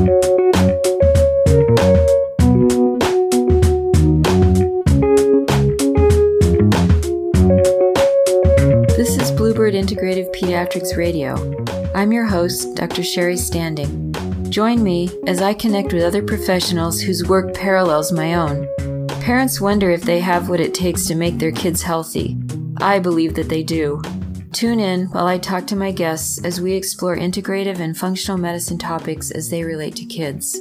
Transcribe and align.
This 0.00 0.08
is 9.18 9.30
Bluebird 9.32 9.74
Integrative 9.74 10.34
Pediatrics 10.34 10.96
Radio. 10.96 11.36
I'm 11.94 12.12
your 12.12 12.24
host, 12.24 12.76
Dr. 12.76 13.02
Sherry 13.02 13.36
Standing. 13.36 14.10
Join 14.48 14.82
me 14.82 15.10
as 15.26 15.42
I 15.42 15.52
connect 15.52 15.92
with 15.92 16.02
other 16.02 16.22
professionals 16.22 17.02
whose 17.02 17.28
work 17.28 17.52
parallels 17.52 18.10
my 18.10 18.36
own. 18.36 18.66
Parents 19.20 19.60
wonder 19.60 19.90
if 19.90 20.00
they 20.04 20.20
have 20.20 20.48
what 20.48 20.60
it 20.60 20.72
takes 20.72 21.04
to 21.08 21.14
make 21.14 21.36
their 21.36 21.52
kids 21.52 21.82
healthy. 21.82 22.38
I 22.78 23.00
believe 23.00 23.34
that 23.34 23.50
they 23.50 23.62
do. 23.62 24.00
Tune 24.52 24.80
in 24.80 25.06
while 25.06 25.28
I 25.28 25.38
talk 25.38 25.68
to 25.68 25.76
my 25.76 25.92
guests 25.92 26.44
as 26.44 26.60
we 26.60 26.74
explore 26.74 27.16
integrative 27.16 27.78
and 27.78 27.96
functional 27.96 28.36
medicine 28.36 28.78
topics 28.78 29.30
as 29.30 29.48
they 29.48 29.62
relate 29.62 29.94
to 29.96 30.04
kids. 30.04 30.60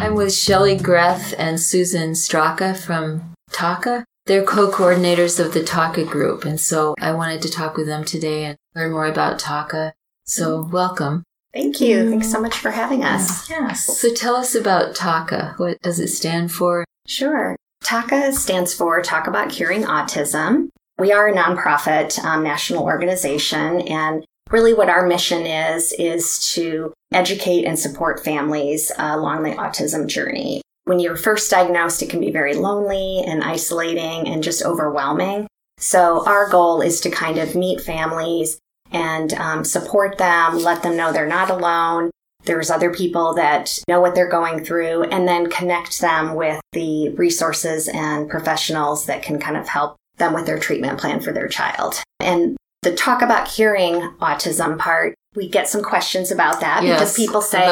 I'm 0.00 0.16
with 0.16 0.34
Shelley 0.34 0.76
Greth 0.76 1.32
and 1.38 1.60
Susan 1.60 2.10
Straka 2.10 2.76
from 2.76 3.34
TACA. 3.52 4.04
They're 4.26 4.44
co-coordinators 4.44 5.38
of 5.38 5.54
the 5.54 5.62
TACA 5.62 6.08
group, 6.08 6.44
and 6.44 6.60
so 6.60 6.96
I 7.00 7.12
wanted 7.12 7.40
to 7.42 7.50
talk 7.50 7.76
with 7.76 7.86
them 7.86 8.04
today 8.04 8.44
and 8.44 8.56
learn 8.74 8.90
more 8.90 9.06
about 9.06 9.38
TACA. 9.38 9.92
So 10.24 10.68
welcome. 10.72 11.22
Thank 11.54 11.80
you. 11.80 12.10
Thanks 12.10 12.32
so 12.32 12.40
much 12.40 12.56
for 12.56 12.72
having 12.72 13.04
us. 13.04 13.48
Yes. 13.48 13.98
So 13.98 14.12
tell 14.12 14.34
us 14.34 14.56
about 14.56 14.96
TACA. 14.96 15.54
What 15.58 15.80
does 15.82 16.00
it 16.00 16.08
stand 16.08 16.50
for? 16.50 16.84
Sure. 17.06 17.54
TACA 17.82 18.32
stands 18.32 18.72
for 18.72 19.02
Talk 19.02 19.26
About 19.26 19.50
Curing 19.50 19.82
Autism. 19.82 20.68
We 20.98 21.12
are 21.12 21.28
a 21.28 21.34
nonprofit 21.34 22.22
um, 22.24 22.42
national 22.44 22.84
organization, 22.84 23.80
and 23.82 24.24
really 24.50 24.72
what 24.72 24.88
our 24.88 25.06
mission 25.06 25.46
is 25.46 25.92
is 25.98 26.52
to 26.54 26.92
educate 27.12 27.64
and 27.64 27.78
support 27.78 28.24
families 28.24 28.92
uh, 28.98 29.12
along 29.14 29.42
the 29.42 29.50
autism 29.50 30.06
journey. 30.06 30.62
When 30.84 31.00
you're 31.00 31.16
first 31.16 31.50
diagnosed, 31.50 32.02
it 32.02 32.10
can 32.10 32.20
be 32.20 32.30
very 32.30 32.54
lonely 32.54 33.22
and 33.26 33.42
isolating 33.42 34.28
and 34.28 34.42
just 34.42 34.64
overwhelming. 34.64 35.46
So 35.78 36.24
our 36.26 36.48
goal 36.48 36.80
is 36.80 37.00
to 37.00 37.10
kind 37.10 37.38
of 37.38 37.54
meet 37.54 37.80
families 37.80 38.58
and 38.90 39.32
um, 39.34 39.64
support 39.64 40.18
them, 40.18 40.58
let 40.58 40.82
them 40.82 40.96
know 40.96 41.12
they're 41.12 41.26
not 41.26 41.50
alone, 41.50 42.10
there's 42.44 42.70
other 42.70 42.92
people 42.92 43.34
that 43.34 43.78
know 43.88 44.00
what 44.00 44.14
they're 44.14 44.28
going 44.28 44.64
through 44.64 45.04
and 45.04 45.26
then 45.26 45.50
connect 45.50 46.00
them 46.00 46.34
with 46.34 46.60
the 46.72 47.10
resources 47.10 47.88
and 47.88 48.28
professionals 48.28 49.06
that 49.06 49.22
can 49.22 49.38
kind 49.38 49.56
of 49.56 49.68
help 49.68 49.96
them 50.18 50.34
with 50.34 50.46
their 50.46 50.58
treatment 50.58 50.98
plan 50.98 51.20
for 51.20 51.32
their 51.32 51.48
child. 51.48 52.02
And 52.20 52.56
the 52.82 52.94
talk 52.94 53.22
about 53.22 53.48
curing 53.48 54.00
autism 54.20 54.78
part, 54.78 55.14
we 55.34 55.48
get 55.48 55.68
some 55.68 55.82
questions 55.82 56.30
about 56.30 56.60
that 56.60 56.82
Yes, 56.82 56.98
because 56.98 57.16
people 57.16 57.40
say, 57.40 57.66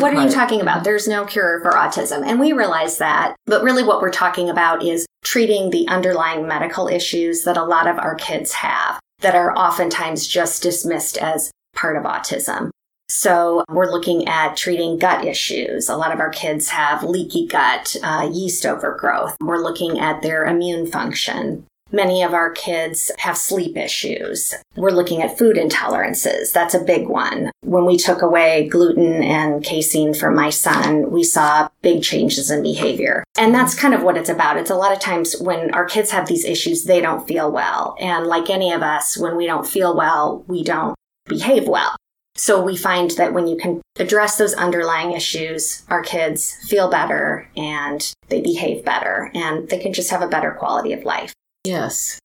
What 0.00 0.14
are 0.14 0.24
you 0.24 0.30
talking 0.30 0.60
about? 0.60 0.84
There's 0.84 1.08
no 1.08 1.24
cure 1.24 1.60
for 1.62 1.72
autism. 1.72 2.26
And 2.26 2.38
we 2.38 2.52
realize 2.52 2.98
that. 2.98 3.34
But 3.46 3.62
really, 3.62 3.82
what 3.82 4.02
we're 4.02 4.10
talking 4.10 4.50
about 4.50 4.82
is 4.82 5.06
treating 5.24 5.70
the 5.70 5.88
underlying 5.88 6.46
medical 6.46 6.88
issues 6.88 7.44
that 7.44 7.56
a 7.56 7.64
lot 7.64 7.86
of 7.86 7.98
our 7.98 8.14
kids 8.16 8.52
have 8.52 8.98
that 9.20 9.34
are 9.34 9.56
oftentimes 9.56 10.26
just 10.26 10.62
dismissed 10.62 11.16
as 11.18 11.50
part 11.74 11.96
of 11.96 12.02
autism. 12.02 12.70
So 13.08 13.64
we're 13.70 13.90
looking 13.90 14.28
at 14.28 14.56
treating 14.56 14.98
gut 14.98 15.24
issues. 15.24 15.88
A 15.88 15.96
lot 15.96 16.12
of 16.12 16.20
our 16.20 16.30
kids 16.30 16.68
have 16.68 17.02
leaky 17.02 17.46
gut, 17.46 17.96
uh, 18.02 18.28
yeast 18.32 18.66
overgrowth. 18.66 19.36
We're 19.40 19.62
looking 19.62 19.98
at 19.98 20.20
their 20.22 20.44
immune 20.44 20.86
function. 20.86 21.64
Many 21.90 22.22
of 22.22 22.34
our 22.34 22.50
kids 22.50 23.10
have 23.16 23.38
sleep 23.38 23.74
issues. 23.74 24.54
We're 24.76 24.90
looking 24.90 25.22
at 25.22 25.38
food 25.38 25.56
intolerances. 25.56 26.52
That's 26.52 26.74
a 26.74 26.84
big 26.84 27.08
one. 27.08 27.50
When 27.62 27.86
we 27.86 27.96
took 27.96 28.20
away 28.20 28.68
gluten 28.68 29.22
and 29.22 29.64
casein 29.64 30.12
from 30.12 30.34
my 30.34 30.50
son, 30.50 31.10
we 31.10 31.24
saw 31.24 31.70
big 31.80 32.02
changes 32.02 32.50
in 32.50 32.62
behavior. 32.62 33.24
And 33.38 33.54
that's 33.54 33.74
kind 33.74 33.94
of 33.94 34.02
what 34.02 34.18
it's 34.18 34.28
about. 34.28 34.58
It's 34.58 34.70
a 34.70 34.76
lot 34.76 34.92
of 34.92 35.00
times 35.00 35.34
when 35.40 35.72
our 35.72 35.86
kids 35.86 36.10
have 36.10 36.28
these 36.28 36.44
issues, 36.44 36.84
they 36.84 37.00
don't 37.00 37.26
feel 37.26 37.50
well. 37.50 37.96
And 37.98 38.26
like 38.26 38.50
any 38.50 38.70
of 38.70 38.82
us, 38.82 39.16
when 39.16 39.34
we 39.34 39.46
don't 39.46 39.66
feel 39.66 39.96
well, 39.96 40.44
we 40.46 40.62
don't 40.62 40.94
behave 41.26 41.66
well. 41.66 41.96
So 42.38 42.62
we 42.62 42.76
find 42.76 43.10
that 43.12 43.34
when 43.34 43.48
you 43.48 43.56
can 43.56 43.82
address 43.98 44.38
those 44.38 44.54
underlying 44.54 45.12
issues, 45.12 45.82
our 45.88 46.02
kids 46.02 46.54
feel 46.68 46.88
better 46.88 47.48
and 47.56 48.10
they 48.28 48.40
behave 48.40 48.84
better 48.84 49.30
and 49.34 49.68
they 49.68 49.78
can 49.78 49.92
just 49.92 50.10
have 50.10 50.22
a 50.22 50.28
better 50.28 50.52
quality 50.52 50.92
of 50.92 51.04
life. 51.04 51.34
Yes. 51.64 52.20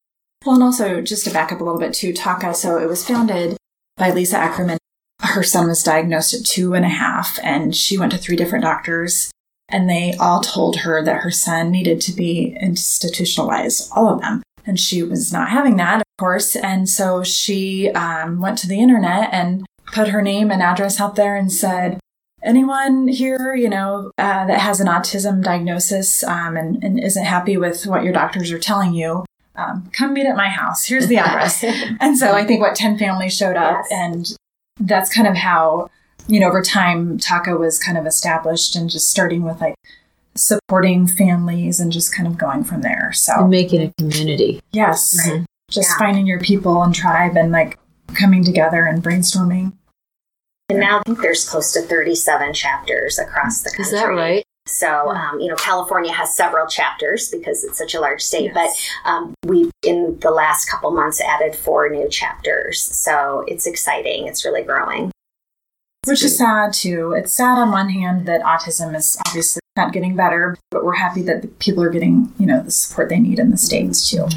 Well, 0.45 0.55
and 0.55 0.63
also 0.63 1.01
just 1.01 1.25
to 1.25 1.31
back 1.31 1.51
up 1.51 1.61
a 1.61 1.63
little 1.63 1.79
bit 1.79 1.93
too, 1.93 2.13
TACA. 2.13 2.55
So 2.55 2.77
it 2.77 2.87
was 2.87 3.05
founded 3.05 3.57
by 3.97 4.11
Lisa 4.11 4.37
Ackerman. 4.37 4.77
Her 5.19 5.43
son 5.43 5.67
was 5.67 5.83
diagnosed 5.83 6.33
at 6.33 6.45
two 6.45 6.73
and 6.75 6.85
a 6.85 6.89
half, 6.89 7.39
and 7.41 7.75
she 7.75 7.97
went 7.97 8.11
to 8.11 8.17
three 8.17 8.35
different 8.35 8.65
doctors, 8.65 9.31
and 9.69 9.89
they 9.89 10.15
all 10.19 10.41
told 10.41 10.77
her 10.79 11.01
that 11.03 11.21
her 11.21 11.31
son 11.31 11.71
needed 11.71 12.01
to 12.01 12.11
be 12.11 12.57
institutionalized, 12.59 13.89
all 13.95 14.13
of 14.13 14.21
them. 14.21 14.43
And 14.65 14.79
she 14.79 15.01
was 15.01 15.31
not 15.31 15.49
having 15.49 15.77
that, 15.77 16.01
of 16.01 16.03
course. 16.19 16.55
And 16.55 16.89
so 16.89 17.23
she 17.23 17.89
um, 17.91 18.41
went 18.41 18.57
to 18.59 18.67
the 18.67 18.79
internet 18.79 19.29
and 19.31 19.65
put 19.93 20.07
her 20.09 20.21
name 20.21 20.51
and 20.51 20.61
address 20.61 20.99
out 20.99 21.15
there 21.15 21.35
and 21.35 21.51
said, 21.51 21.99
anyone 22.43 23.07
here, 23.07 23.55
you 23.55 23.69
know, 23.69 24.11
uh, 24.17 24.45
that 24.45 24.59
has 24.59 24.79
an 24.81 24.87
autism 24.87 25.43
diagnosis 25.43 26.23
um, 26.23 26.57
and, 26.57 26.83
and 26.83 26.99
isn't 26.99 27.25
happy 27.25 27.55
with 27.57 27.85
what 27.85 28.03
your 28.03 28.11
doctors 28.13 28.51
are 28.51 28.59
telling 28.59 28.93
you, 28.93 29.23
um, 29.55 29.89
come 29.93 30.13
meet 30.13 30.25
at 30.25 30.35
my 30.35 30.49
house. 30.49 30.85
Here's 30.85 31.07
the 31.07 31.17
address. 31.17 31.63
and 32.01 32.17
so 32.17 32.33
I 32.33 32.43
think 32.43 32.59
what 32.61 32.75
10 32.75 32.97
families 32.97 33.35
showed 33.37 33.55
up 33.55 33.85
Yes. 33.89 33.91
and 33.91 34.35
that's 34.89 35.13
kind 35.13 35.27
of 35.27 35.35
how, 35.35 35.89
you 36.27 36.39
know, 36.39 36.47
over 36.47 36.61
time 36.63 37.17
TACA 37.19 37.57
was 37.59 37.77
kind 37.79 37.97
of 37.97 38.05
established 38.07 38.75
and 38.75 38.89
just 38.89 39.09
starting 39.11 39.43
with 39.43 39.61
like 39.61 39.75
supporting 40.35 41.05
families 41.07 41.79
and 41.79 41.91
just 41.91 42.13
kind 42.15 42.27
of 42.27 42.37
going 42.37 42.63
from 42.63 42.81
there. 42.81 43.07
And 43.07 43.15
So 43.15 43.47
making 43.47 43.81
a 43.83 43.93
community. 43.99 44.61
yes, 44.71 45.15
Right. 45.29 45.45
just 45.69 45.91
Yeah. 45.91 45.97
finding 45.99 46.25
your 46.25 46.39
people 46.39 46.81
and 46.81 46.93
tribe 46.93 47.37
and 47.37 47.51
like 47.51 47.77
coming 48.15 48.43
together 48.43 48.83
and 48.85 49.03
brainstorming. 49.03 49.73
And 50.73 50.79
now 50.79 50.99
I 50.99 51.03
think 51.03 51.21
there's 51.21 51.47
close 51.47 51.71
to 51.73 51.81
37 51.81 52.53
chapters 52.53 53.19
across 53.19 53.61
the 53.61 53.69
country. 53.69 53.83
Is 53.83 53.91
that 53.91 54.05
right? 54.05 54.43
So, 54.65 55.09
um, 55.09 55.39
you 55.39 55.49
know, 55.49 55.55
California 55.55 56.11
has 56.11 56.35
several 56.35 56.67
chapters 56.67 57.29
because 57.29 57.63
it's 57.63 57.77
such 57.77 57.93
a 57.93 57.99
large 57.99 58.21
state, 58.21 58.53
but 58.53 58.69
um, 59.05 59.35
we, 59.45 59.69
in 59.83 60.17
the 60.21 60.31
last 60.31 60.65
couple 60.65 60.89
months, 60.91 61.21
added 61.21 61.55
four 61.55 61.89
new 61.89 62.09
chapters. 62.09 62.81
So 62.81 63.43
it's 63.47 63.67
exciting. 63.67 64.25
It's 64.27 64.45
really 64.45 64.63
growing. 64.63 65.11
Which 66.05 66.23
is 66.23 66.37
sad 66.37 66.73
too. 66.73 67.13
It's 67.13 67.35
sad 67.35 67.57
on 67.59 67.71
one 67.71 67.89
hand 67.89 68.25
that 68.25 68.41
autism 68.41 68.95
is 68.95 69.17
obviously 69.27 69.61
not 69.75 69.93
getting 69.93 70.15
better, 70.15 70.57
but 70.71 70.83
we're 70.83 70.95
happy 70.95 71.21
that 71.23 71.41
the 71.41 71.47
people 71.49 71.83
are 71.83 71.89
getting, 71.89 72.33
you 72.39 72.45
know, 72.45 72.63
the 72.63 72.71
support 72.71 73.09
they 73.09 73.19
need 73.19 73.39
in 73.39 73.51
the 73.51 73.57
states 73.57 74.09
too. 74.09 74.27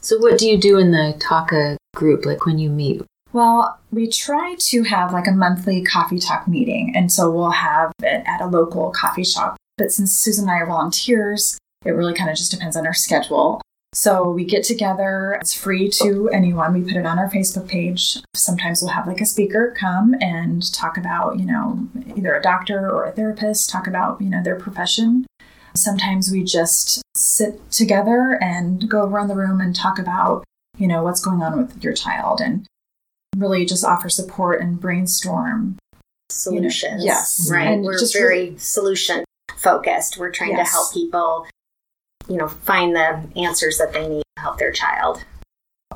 So 0.00 0.18
what 0.18 0.38
do 0.38 0.48
you 0.48 0.56
do 0.56 0.78
in 0.78 0.92
the 0.92 1.14
TACA 1.18 1.76
group, 1.94 2.24
like 2.24 2.46
when 2.46 2.58
you 2.58 2.70
meet? 2.70 3.02
Well, 3.32 3.78
we 3.90 4.08
try 4.08 4.56
to 4.58 4.82
have 4.84 5.12
like 5.12 5.26
a 5.26 5.32
monthly 5.32 5.82
coffee 5.82 6.18
talk 6.18 6.48
meeting, 6.48 6.92
and 6.96 7.12
so 7.12 7.30
we'll 7.30 7.50
have 7.50 7.92
it 8.02 8.22
at 8.26 8.40
a 8.40 8.46
local 8.46 8.90
coffee 8.90 9.24
shop. 9.24 9.56
But 9.76 9.92
since 9.92 10.12
Susan 10.12 10.44
and 10.44 10.50
I 10.50 10.56
are 10.56 10.66
volunteers, 10.66 11.58
it 11.84 11.90
really 11.90 12.14
kind 12.14 12.30
of 12.30 12.36
just 12.36 12.50
depends 12.50 12.76
on 12.76 12.86
our 12.86 12.94
schedule. 12.94 13.60
So 13.94 14.30
we 14.30 14.44
get 14.44 14.64
together. 14.64 15.38
It's 15.40 15.54
free 15.54 15.88
to 16.02 16.28
anyone. 16.30 16.74
We 16.74 16.82
put 16.82 16.98
it 16.98 17.06
on 17.06 17.18
our 17.18 17.30
Facebook 17.30 17.68
page. 17.68 18.18
Sometimes 18.34 18.82
we'll 18.82 18.92
have 18.92 19.06
like 19.06 19.20
a 19.20 19.26
speaker 19.26 19.74
come 19.78 20.14
and 20.20 20.72
talk 20.74 20.98
about, 20.98 21.38
you 21.38 21.46
know, 21.46 21.88
either 22.14 22.34
a 22.34 22.42
doctor 22.42 22.90
or 22.90 23.04
a 23.04 23.12
therapist, 23.12 23.70
talk 23.70 23.86
about, 23.86 24.20
you 24.20 24.28
know, 24.28 24.42
their 24.42 24.56
profession. 24.58 25.26
Sometimes 25.74 26.30
we 26.30 26.44
just 26.44 27.02
sit 27.14 27.70
together 27.70 28.38
and 28.42 28.88
go 28.90 29.04
around 29.04 29.28
the 29.28 29.36
room 29.36 29.60
and 29.60 29.74
talk 29.74 29.98
about, 29.98 30.44
you 30.76 30.86
know, 30.86 31.02
what's 31.02 31.20
going 31.20 31.42
on 31.42 31.56
with 31.56 31.82
your 31.82 31.94
child 31.94 32.40
and 32.40 32.66
really 33.38 33.64
just 33.64 33.84
offer 33.84 34.08
support 34.08 34.60
and 34.60 34.80
brainstorm. 34.80 35.78
Solutions. 36.30 37.04
yes. 37.04 37.48
Right. 37.50 37.68
And 37.68 37.84
We're 37.84 37.98
just 37.98 38.12
very 38.14 38.54
solution 38.58 39.24
focused. 39.56 40.18
We're 40.18 40.30
trying 40.30 40.50
Yes. 40.50 40.68
to 40.68 40.72
help 40.72 40.92
people, 40.92 41.46
you 42.28 42.36
know, 42.36 42.48
find 42.48 42.94
the 42.94 43.22
answers 43.36 43.78
that 43.78 43.92
they 43.94 44.06
need 44.06 44.22
to 44.36 44.42
help 44.42 44.58
their 44.58 44.72
child. 44.72 45.24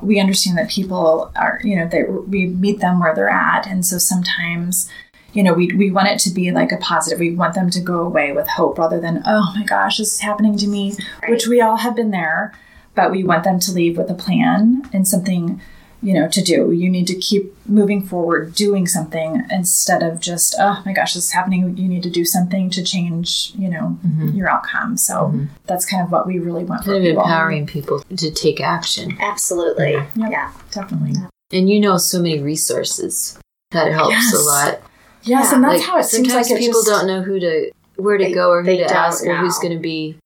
we 0.01 0.19
understand 0.19 0.57
that 0.57 0.69
people 0.69 1.31
are, 1.35 1.61
you 1.63 1.75
know, 1.77 1.87
they, 1.87 2.03
we 2.03 2.47
meet 2.47 2.79
them 2.81 2.99
where 2.99 3.13
they're 3.15 3.29
at. 3.29 3.65
And 3.67 3.85
so 3.85 3.97
sometimes, 3.99 4.89
you 5.33 5.43
know, 5.43 5.53
we, 5.53 5.67
we 5.73 5.91
want 5.91 6.07
it 6.09 6.19
to 6.21 6.29
be 6.31 6.51
like 6.51 6.71
a 6.73 6.77
positive. 6.77 7.19
We 7.19 7.35
want 7.35 7.53
them 7.53 7.69
to 7.69 7.79
go 7.79 7.99
away 8.01 8.33
with 8.33 8.47
hope 8.49 8.79
rather 8.79 8.99
than, 8.99 9.21
oh 9.25 9.53
my 9.55 9.63
gosh, 9.63 9.97
this 9.99 10.13
is 10.15 10.19
happening 10.19 10.57
to 10.57 10.67
me, 10.67 10.95
Right. 11.21 11.29
which 11.31 11.47
we 11.47 11.61
all 11.61 11.77
have 11.77 11.95
been 11.95 12.09
there. 12.11 12.53
But 12.95 13.11
we 13.11 13.23
want 13.23 13.43
them 13.45 13.59
to 13.61 13.71
leave 13.71 13.97
with 13.97 14.09
a 14.09 14.13
plan 14.15 14.89
and 14.91 15.07
something, 15.07 15.61
you 16.03 16.13
know, 16.13 16.27
to 16.27 16.41
do. 16.41 16.71
You 16.71 16.89
need 16.89 17.07
to 17.07 17.15
keep 17.15 17.55
moving 17.67 18.05
forward, 18.05 18.53
doing 18.53 18.85
something 18.85 19.41
instead 19.49 20.03
of 20.03 20.19
just, 20.19 20.53
oh 20.59 20.83
my 20.85 20.91
gosh, 20.91 21.13
this 21.13 21.25
is 21.25 21.31
happening. 21.31 21.77
You 21.77 21.87
need 21.87 22.03
to 22.03 22.09
do 22.09 22.25
something 22.25 22.69
to 22.71 22.83
change, 22.83 23.53
you 23.57 23.69
know, 23.69 23.97
mm-hmm. 24.05 24.29
your 24.35 24.49
outcome. 24.49 24.97
So 24.97 25.13
mm-hmm. 25.13 25.45
that's 25.65 25.85
kind 25.85 26.03
of 26.03 26.11
what 26.11 26.27
we 26.27 26.39
really 26.39 26.65
want 26.65 26.83
for 26.83 26.91
Kind 26.91 27.05
of 27.05 27.11
people. 27.11 27.23
empowering 27.23 27.65
people 27.65 27.99
to 28.17 28.31
take 28.31 28.59
action. 28.59 29.17
Absolutely. 29.19 29.93
Yep. 29.93 30.09
Yeah. 30.17 30.51
Definitely. 30.71 31.13
And 31.51 31.69
you 31.69 31.79
know 31.79 31.97
so 31.97 32.19
many 32.21 32.39
resources. 32.41 33.39
that 33.71 33.91
helps 33.91 34.11
Yes. 34.11 34.33
a 34.35 34.41
lot. 34.41 34.81
Yes, 35.23 35.47
Yeah, 35.49 35.55
and 35.55 35.63
that's 35.63 35.79
Like, 35.79 35.87
how 35.87 35.97
it 35.99 36.03
seems 36.03 36.27
sometimes 36.27 36.49
like 36.51 36.59
people 36.59 36.81
just, 36.81 36.87
don't 36.87 37.07
know 37.07 37.21
who 37.23 37.39
to 37.39 37.71
where 37.95 38.17
to 38.17 38.23
They- 38.25 38.33
go 38.33 38.49
or 38.49 38.61
who 38.61 38.71
to 38.75 38.77
don't 38.77 38.91
ask 38.91 39.25
or 39.25 39.35
who's 39.37 39.57
going 39.57 39.73
to 39.73 39.79
be 39.79 40.17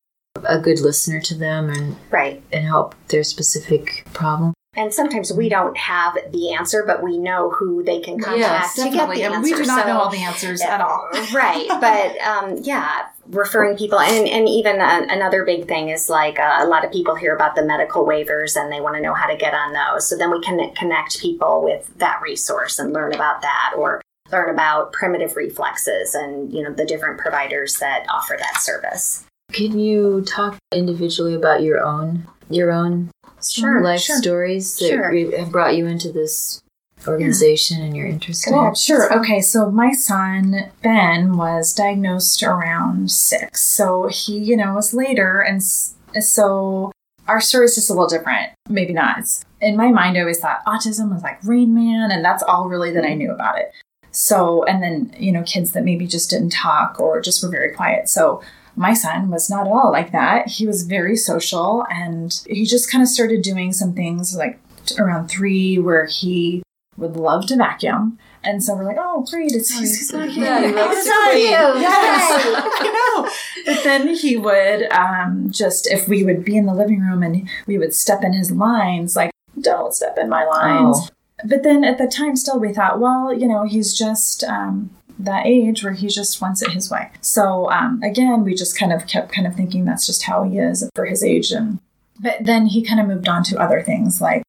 a 0.44 0.60
good 0.60 0.80
listener 0.80 1.20
to 1.22 1.36
them 1.36 1.70
and 1.70 1.96
Right. 2.12 2.42
and 2.52 2.66
help 2.66 2.96
their 3.10 3.24
specific 3.24 4.06
problem. 4.14 4.54
And 4.76 4.94
sometimes 4.94 5.34
we 5.34 5.50
don't 5.50 5.76
have 5.76 6.16
the 6.32 6.54
answer, 6.54 6.84
but 6.86 7.02
we 7.02 7.18
know 7.18 7.50
who 7.50 7.82
they 7.84 8.00
can 8.00 8.20
contact 8.20 8.40
Yes, 8.40 8.76
to 8.76 8.84
get 8.84 8.92
definitely. 8.92 9.16
the 9.18 9.24
And 9.24 9.36
answer. 9.36 9.56
we 9.56 9.62
do 9.62 9.66
not 9.68 9.82
So- 9.82 9.88
know 9.88 10.00
all 10.00 10.10
the 10.10 10.22
answers 10.24 10.62
at 10.62 10.82
all. 10.82 11.10
right 11.34 11.68
but 11.82 12.18
um, 12.22 12.58
yeah 12.62 13.08
referring 13.30 13.76
people 13.76 14.00
and, 14.00 14.28
and 14.28 14.48
even 14.48 14.80
uh, 14.80 15.06
another 15.10 15.44
big 15.44 15.68
thing 15.68 15.90
is 15.90 16.10
like 16.10 16.40
uh, 16.40 16.60
a 16.62 16.66
lot 16.68 16.86
of 16.86 16.92
people 16.92 17.16
hear 17.16 17.36
about 17.36 17.56
the 17.56 17.64
medical 17.66 18.06
waivers 18.06 18.56
and 18.56 18.72
they 18.72 18.80
want 18.80 18.96
to 18.96 19.02
know 19.02 19.14
how 19.14 19.28
to 19.28 19.36
get 19.36 19.54
on 19.54 19.74
those 19.74 20.08
so 20.08 20.16
then 20.16 20.32
we 20.32 20.40
can 20.42 20.74
connect 20.76 21.20
people 21.20 21.62
with 21.64 21.92
that 21.98 22.22
resource 22.22 22.80
and 22.80 22.94
learn 22.94 23.14
about 23.14 23.42
that 23.42 23.74
or 23.76 24.02
learn 24.32 24.50
about 24.50 24.94
primitive 24.94 25.36
reflexes 25.36 26.14
and 26.16 26.54
you 26.54 26.64
know 26.64 26.72
the 26.72 26.86
different 26.86 27.20
providers 27.20 27.78
that 27.80 28.06
offer 28.10 28.38
that 28.40 28.62
service 28.62 29.26
Can 29.52 29.78
you 29.80 30.22
talk 30.26 30.56
individually 30.74 31.34
about 31.34 31.62
your 31.64 31.84
own 31.84 32.28
your 32.50 32.72
own 32.72 33.10
Sure, 33.52 33.82
life 33.82 34.02
sure. 34.02 34.18
stories 34.18 34.78
that 34.78 34.90
Sure. 34.90 35.12
re- 35.12 35.38
have 35.38 35.52
brought 35.52 35.76
you 35.76 35.88
into 35.88 36.12
this 36.12 36.62
organization 37.08 37.82
and 37.82 37.96
your 37.96 38.06
interest 38.08 38.48
in 38.48 38.54
it? 38.54 38.78
sure. 38.78 39.14
Okay, 39.20 39.40
so 39.42 39.72
my 39.72 39.92
son 39.92 40.72
Ben 40.82 41.38
was 41.38 41.74
diagnosed 41.74 42.44
around 42.44 43.12
six, 43.12 43.62
so 43.62 44.08
he, 44.08 44.38
you 44.38 44.58
know, 44.58 44.74
was 44.74 44.94
later, 44.94 45.40
and 45.42 45.62
so 45.64 46.92
our 47.28 47.42
story 47.42 47.66
is 47.66 47.76
just 47.76 47.90
a 47.90 47.94
little 47.94 48.08
different. 48.08 48.52
Maybe 48.70 48.94
not. 48.94 49.18
It's- 49.20 49.44
In 49.62 49.76
my 49.76 49.92
mind, 49.92 50.18
I 50.18 50.22
always 50.22 50.40
thought 50.40 50.64
autism 50.68 51.12
was 51.14 51.24
like 51.24 51.44
Rain 51.44 51.74
Man, 51.74 52.12
and 52.12 52.24
that's 52.24 52.44
all 52.44 52.68
really 52.70 52.92
that 52.92 53.04
I 53.06 53.14
knew 53.16 53.32
about 53.32 53.58
it. 53.60 53.72
So, 54.12 54.64
and 54.66 54.82
then 54.84 55.14
you 55.18 55.32
know, 55.32 55.44
kids 55.44 55.72
that 55.74 55.84
maybe 55.84 56.08
just 56.08 56.30
didn't 56.30 56.52
talk 56.52 57.00
or 57.00 57.22
just 57.22 57.42
were 57.44 57.50
very 57.50 57.72
quiet. 57.74 58.10
So. 58.10 58.42
My 58.78 58.94
son 58.94 59.30
was 59.30 59.50
not 59.50 59.66
at 59.66 59.74
all 59.74 59.92
like 59.92 60.12
that. 60.12 60.48
He 60.48 60.68
was 60.68 60.84
very 60.84 61.16
social 61.16 61.86
and 61.90 62.42
he 62.48 62.64
just 62.66 62.92
kind 62.92 63.02
of 63.02 63.10
started 63.10 63.42
doing 63.42 63.74
some 63.74 63.94
things 63.94 64.36
like 64.36 64.60
around 65.00 65.28
three 65.28 65.80
where 65.80 66.06
he 66.06 66.64
would 66.96 67.16
love 67.16 67.48
to 67.48 67.56
vacuum. 67.56 68.18
And 68.44 68.64
so 68.64 68.76
we're 68.76 68.86
like, 68.86 68.98
oh, 69.00 69.26
great, 69.30 69.52
it's 69.52 69.78
he's 69.78 70.12
vacuuming. 70.12 70.38
Yeah, 70.38 70.68
he 70.68 70.74
loves 70.74 71.04
to 71.04 71.10
not 71.10 71.32
clean. 71.32 71.44
you. 71.44 71.82
Yes, 71.82 72.46
I 72.80 73.16
know. 73.16 73.74
But 73.74 73.84
then 73.84 74.16
he 74.16 74.38
would 74.38 74.92
um, 74.92 75.50
just, 75.52 75.88
if 75.88 76.08
we 76.08 76.24
would 76.24 76.46
be 76.46 76.56
in 76.56 76.66
the 76.66 76.74
living 76.74 77.02
room 77.02 77.24
and 77.24 77.50
we 77.66 77.78
would 77.78 77.94
step 77.94 78.24
in 78.24 78.34
his 78.34 78.52
lines, 78.52 79.16
like, 79.16 79.32
don't 79.60 79.94
step 79.94 80.18
in 80.18 80.30
my 80.30 80.46
lines. 80.46 80.98
Oh. 81.02 81.10
But 81.46 81.64
then 81.64 81.84
at 81.84 81.98
the 81.98 82.08
time, 82.08 82.36
still, 82.36 82.60
we 82.60 82.74
thought, 82.74 83.00
well, 83.00 83.34
you 83.34 83.48
know, 83.48 83.64
he's 83.64 83.94
just 83.98 84.44
um, 84.44 84.92
that 85.20 85.46
age 85.46 85.84
where 85.84 85.94
he 85.94 86.08
just 86.08 86.42
wants 86.42 86.62
it 86.62 86.72
his 86.72 86.90
way. 86.92 87.10
So 87.22 87.70
um, 87.72 88.02
again, 88.04 88.44
we 88.44 88.54
just 88.56 88.78
kind 88.78 88.94
of 88.94 89.08
kept 89.08 89.32
kind 89.32 89.48
of 89.48 89.56
thinking 89.56 89.86
that's 89.86 90.06
just 90.06 90.24
how 90.24 90.44
he 90.44 90.58
is 90.60 90.90
for 90.96 91.06
his 91.06 91.24
age. 91.24 91.52
And 91.52 91.80
but 92.20 92.38
then 92.42 92.68
he 92.68 92.84
kind 92.84 93.00
of 93.00 93.08
moved 93.08 93.28
on 93.28 93.44
to 93.46 93.58
other 93.60 93.82
things 93.82 94.22
like 94.22 94.44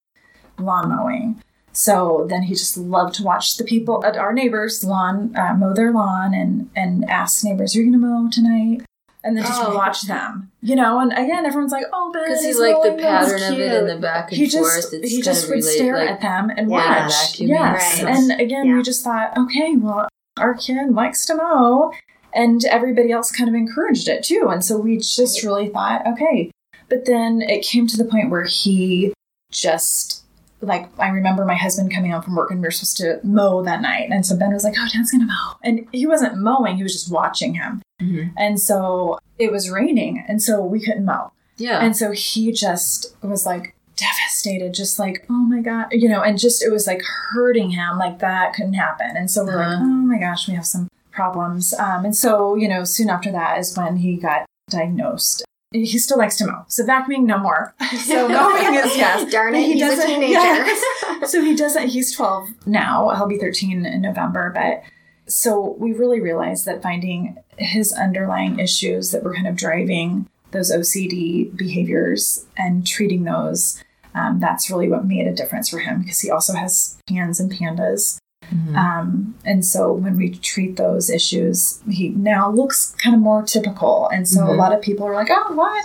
lawn 0.59 0.88
mowing. 0.88 1.43
So 1.73 2.26
then 2.29 2.43
he 2.43 2.55
just 2.55 2.76
loved 2.76 3.15
to 3.17 3.23
watch 3.23 3.56
the 3.56 3.65
people 3.65 4.05
at 4.05 4.17
our 4.17 4.32
neighbors' 4.32 4.82
lawn 4.85 5.35
uh, 5.37 5.55
mow 5.55 5.73
their 5.75 5.93
lawn 5.93 6.35
and 6.35 6.71
and 6.75 7.09
ask 7.09 7.44
neighbors, 7.44 7.75
"You're 7.75 7.85
you 7.85 7.91
going 7.93 8.00
to 8.03 8.06
mow 8.06 8.29
tonight?" 8.31 8.82
And 9.25 9.37
then 9.37 9.44
just 9.44 9.61
Oh. 9.62 9.75
watch 9.76 10.03
them, 10.03 10.50
you 10.62 10.75
know. 10.76 11.00
And 11.00 11.12
again, 11.12 11.44
everyone's 11.44 11.73
like, 11.73 11.85
"Oh, 11.93 12.11
Ben 12.12 12.23
Because 12.25 12.43
he 12.43 12.50
is 12.50 12.59
liked 12.59 12.82
the 12.82 12.93
pattern 13.03 13.53
of 13.53 13.59
it 13.61 13.73
and 13.73 13.87
the 13.88 13.93
cute." 13.93 14.00
back 14.03 14.29
and 14.32 14.37
He 14.38 14.49
forth. 14.49 14.75
just 14.75 14.94
It's 14.94 15.11
he 15.11 15.23
just 15.23 15.49
would 15.49 15.56
relate, 15.56 15.75
stare 15.76 15.99
like, 15.99 16.11
at 16.11 16.21
them 16.21 16.50
and 16.56 16.71
Yeah, 16.71 17.03
watch. 17.05 17.12
vacuuming. 17.12 17.49
Yes, 17.49 18.03
Right. 18.03 18.14
and 18.17 18.41
again, 18.41 18.67
Yeah. 18.67 18.76
we 18.76 18.82
just 18.82 19.05
thought, 19.05 19.37
okay, 19.37 19.76
well, 19.76 20.09
our 20.38 20.55
kid 20.55 20.90
likes 20.90 21.26
to 21.26 21.35
mow, 21.35 21.93
and 22.32 22.64
everybody 22.67 23.11
else 23.12 23.31
kind 23.31 23.49
of 23.49 23.55
encouraged 23.55 24.08
it 24.08 24.23
too. 24.23 24.49
And 24.50 24.64
so 24.64 24.79
we 24.79 24.99
just 24.99 25.43
really 25.43 25.69
thought, 25.69 26.06
okay. 26.06 26.50
But 26.88 27.05
then 27.05 27.43
it 27.43 27.64
came 27.64 27.87
to 27.87 27.96
the 27.96 28.05
point 28.05 28.31
where 28.31 28.44
he 28.44 29.12
just 29.50 30.25
like 30.61 30.88
I 30.99 31.08
remember 31.11 31.44
my 31.44 31.55
husband 31.55 31.94
coming 31.94 32.11
home 32.11 32.23
from 32.23 32.35
work 32.35 32.50
and 32.50 32.61
we 32.61 32.67
were 32.67 32.70
supposed 32.73 32.96
to 32.99 33.20
mow 33.23 33.62
that 33.62 33.81
night. 33.81 34.08
And 34.11 34.26
so 34.26 34.37
Ben 34.37 34.52
was 34.52 34.64
like, 34.64 34.75
Oh, 34.79 34.88
Dad's 34.93 35.12
gonna 35.12 35.25
mow. 35.26 35.55
And 35.62 35.87
he 35.93 36.06
wasn't 36.06 36.38
mowing, 36.38 36.76
he 36.76 36.82
was 36.82 36.93
just 36.93 37.12
watching 37.12 37.55
him. 37.55 37.81
Mhm. 38.02 38.32
And 38.37 38.61
so 38.61 39.19
it 39.38 39.52
was 39.52 39.70
raining, 39.70 40.25
and 40.26 40.43
so 40.43 40.61
we 40.64 40.81
couldn't 40.81 41.05
mow. 41.05 41.31
Yeah. 41.58 41.79
And 41.85 41.96
so 41.96 42.11
he 42.11 42.50
just 42.52 43.14
was 43.23 43.46
like 43.46 43.75
devastated, 43.99 44.73
just 44.75 44.99
like, 44.99 45.27
oh 45.29 45.35
my 45.35 45.61
God, 45.61 45.89
you 45.91 46.09
know, 46.09 46.23
and 46.23 46.39
just 46.39 46.62
it 46.62 46.71
was 46.71 46.87
like 46.87 47.03
hurting 47.33 47.71
him, 47.71 47.99
like 47.99 48.21
that 48.21 48.55
couldn't 48.55 48.75
happen. 48.75 49.17
And 49.17 49.31
so 49.31 49.45
we're 49.45 49.56
like, 49.56 49.67
Uh-huh. 49.67 49.83
oh 49.83 49.87
my 50.06 50.19
gosh, 50.19 50.49
we 50.49 50.55
have 50.55 50.67
some 50.67 50.89
problems. 51.11 51.75
Um, 51.75 52.05
and 52.05 52.17
so, 52.17 52.55
you 52.55 52.69
know, 52.69 52.85
soon 52.85 53.11
after 53.11 53.31
that 53.33 53.59
is 53.59 53.77
when 53.77 53.97
he 53.97 54.17
got 54.17 54.47
diagnosed. 54.71 55.45
He 55.73 55.99
still 55.99 56.17
likes 56.17 56.37
to 56.39 56.47
mow. 56.47 56.65
So 56.69 56.83
vacuuming, 56.85 57.25
no 57.25 57.37
more. 57.39 57.75
So 58.06 58.27
mowing 58.39 58.75
is 58.75 58.97
yes. 58.97 59.31
darn 59.31 59.55
it 59.55 59.67
he's 59.67 59.81
doesn't- 59.81 60.06
teenager 60.06 60.33
yes. 60.33 61.31
so 61.31 61.43
he 61.43 61.55
doesn't, 61.55 61.89
he's 61.89 62.15
12 62.17 62.67
now. 62.67 63.11
He'll 63.17 63.27
be 63.27 63.37
13 63.39 63.85
in 63.85 64.00
November. 64.00 64.50
But 64.55 64.83
so 65.31 65.77
we 65.79 65.93
really 65.93 66.21
realized 66.21 66.65
that 66.65 66.83
finding 66.83 67.37
his 67.59 67.93
underlying 67.93 68.59
issues 68.61 69.11
that 69.11 69.23
were 69.23 69.35
kind 69.35 69.47
of 69.47 69.56
driving 69.56 70.27
those 70.53 70.73
OCD 70.73 71.55
behaviors 71.55 72.47
and 72.56 72.87
treating 72.87 73.25
those, 73.25 73.83
um, 74.19 74.41
that's 74.41 74.70
really 74.70 74.88
what 74.88 75.06
made 75.06 75.26
a 75.26 75.35
difference 75.35 75.69
for 75.69 75.79
him 75.79 76.00
because 76.00 76.20
he 76.20 76.31
also 76.31 76.53
has 76.55 76.99
PANS 77.09 77.41
and 77.41 77.50
PANDAS. 77.50 78.19
Mhm. 78.53 78.76
Um, 78.76 79.35
and 79.44 79.65
so 79.65 79.93
when 79.93 80.17
we 80.17 80.31
treat 80.31 80.76
those 80.76 81.11
issues, 81.11 81.81
he 81.88 82.09
now 82.11 82.50
looks 82.50 82.94
kind 83.03 83.15
of 83.15 83.20
more 83.20 83.43
typical. 83.43 84.09
And 84.12 84.26
so 84.26 84.44
a 84.44 84.49
Mhm. 84.55 84.56
lot 84.59 84.73
of 84.73 84.81
people 84.81 85.06
are 85.06 85.15
like, 85.15 85.29
oh, 85.31 85.53
what? 85.55 85.85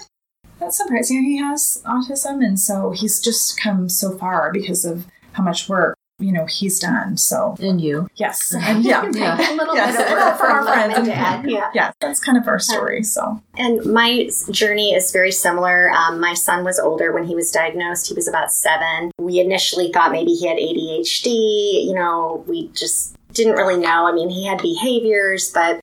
That's 0.60 0.78
surprising. 0.78 1.24
He 1.26 1.38
has 1.40 1.82
autism. 1.86 2.44
And 2.46 2.58
so 2.58 2.92
he's 2.92 3.20
just 3.20 3.60
come 3.60 3.90
so 3.90 4.18
far 4.18 4.52
because 4.54 4.86
of 4.86 5.06
how 5.34 5.44
much 5.44 5.68
work, 5.68 5.93
you 6.20 6.32
know, 6.32 6.46
he's 6.46 6.80
done. 6.80 7.18
So, 7.18 7.56
and 7.60 7.82
you. 7.82 8.08
yes. 8.16 8.54
And 8.56 8.84
yeah. 8.86 9.10
Yeah. 9.12 9.36
a 9.38 9.56
little 9.56 9.76
Yes. 9.76 9.98
bit 9.98 10.18
of 10.18 10.38
For 10.38 10.48
our 10.48 10.64
friends. 10.64 10.94
and 10.98 11.06
dad 11.08 11.50
yeah 11.50 11.70
Yeah, 11.74 11.92
that's 12.00 12.20
kind 12.24 12.38
of 12.38 12.48
our 12.48 12.60
story. 12.60 13.04
So, 13.04 13.42
And 13.58 13.84
my 13.86 14.30
journey 14.52 14.94
is 14.94 15.12
very 15.12 15.32
similar. 15.32 15.92
Um, 15.92 16.20
my 16.20 16.34
son 16.34 16.64
was 16.64 16.80
older 16.80 17.12
when 17.12 17.26
he 17.26 17.36
was 17.36 17.52
diagnosed. 17.52 18.08
He 18.08 18.14
was 18.14 18.28
about 18.28 18.52
seven. 18.52 19.12
We 19.20 19.40
initially 19.40 19.92
thought 19.92 20.12
maybe 20.12 20.32
he 20.34 20.48
had 20.48 20.58
ADHD. 20.58 21.86
You 21.86 21.94
know, 21.96 22.44
we 22.48 22.68
just 22.70 23.16
didn't 23.34 23.54
really 23.54 23.78
know. 23.78 24.08
I 24.08 24.12
mean, 24.12 24.30
he 24.30 24.46
had 24.46 24.62
behaviors, 24.62 25.50
but 25.52 25.80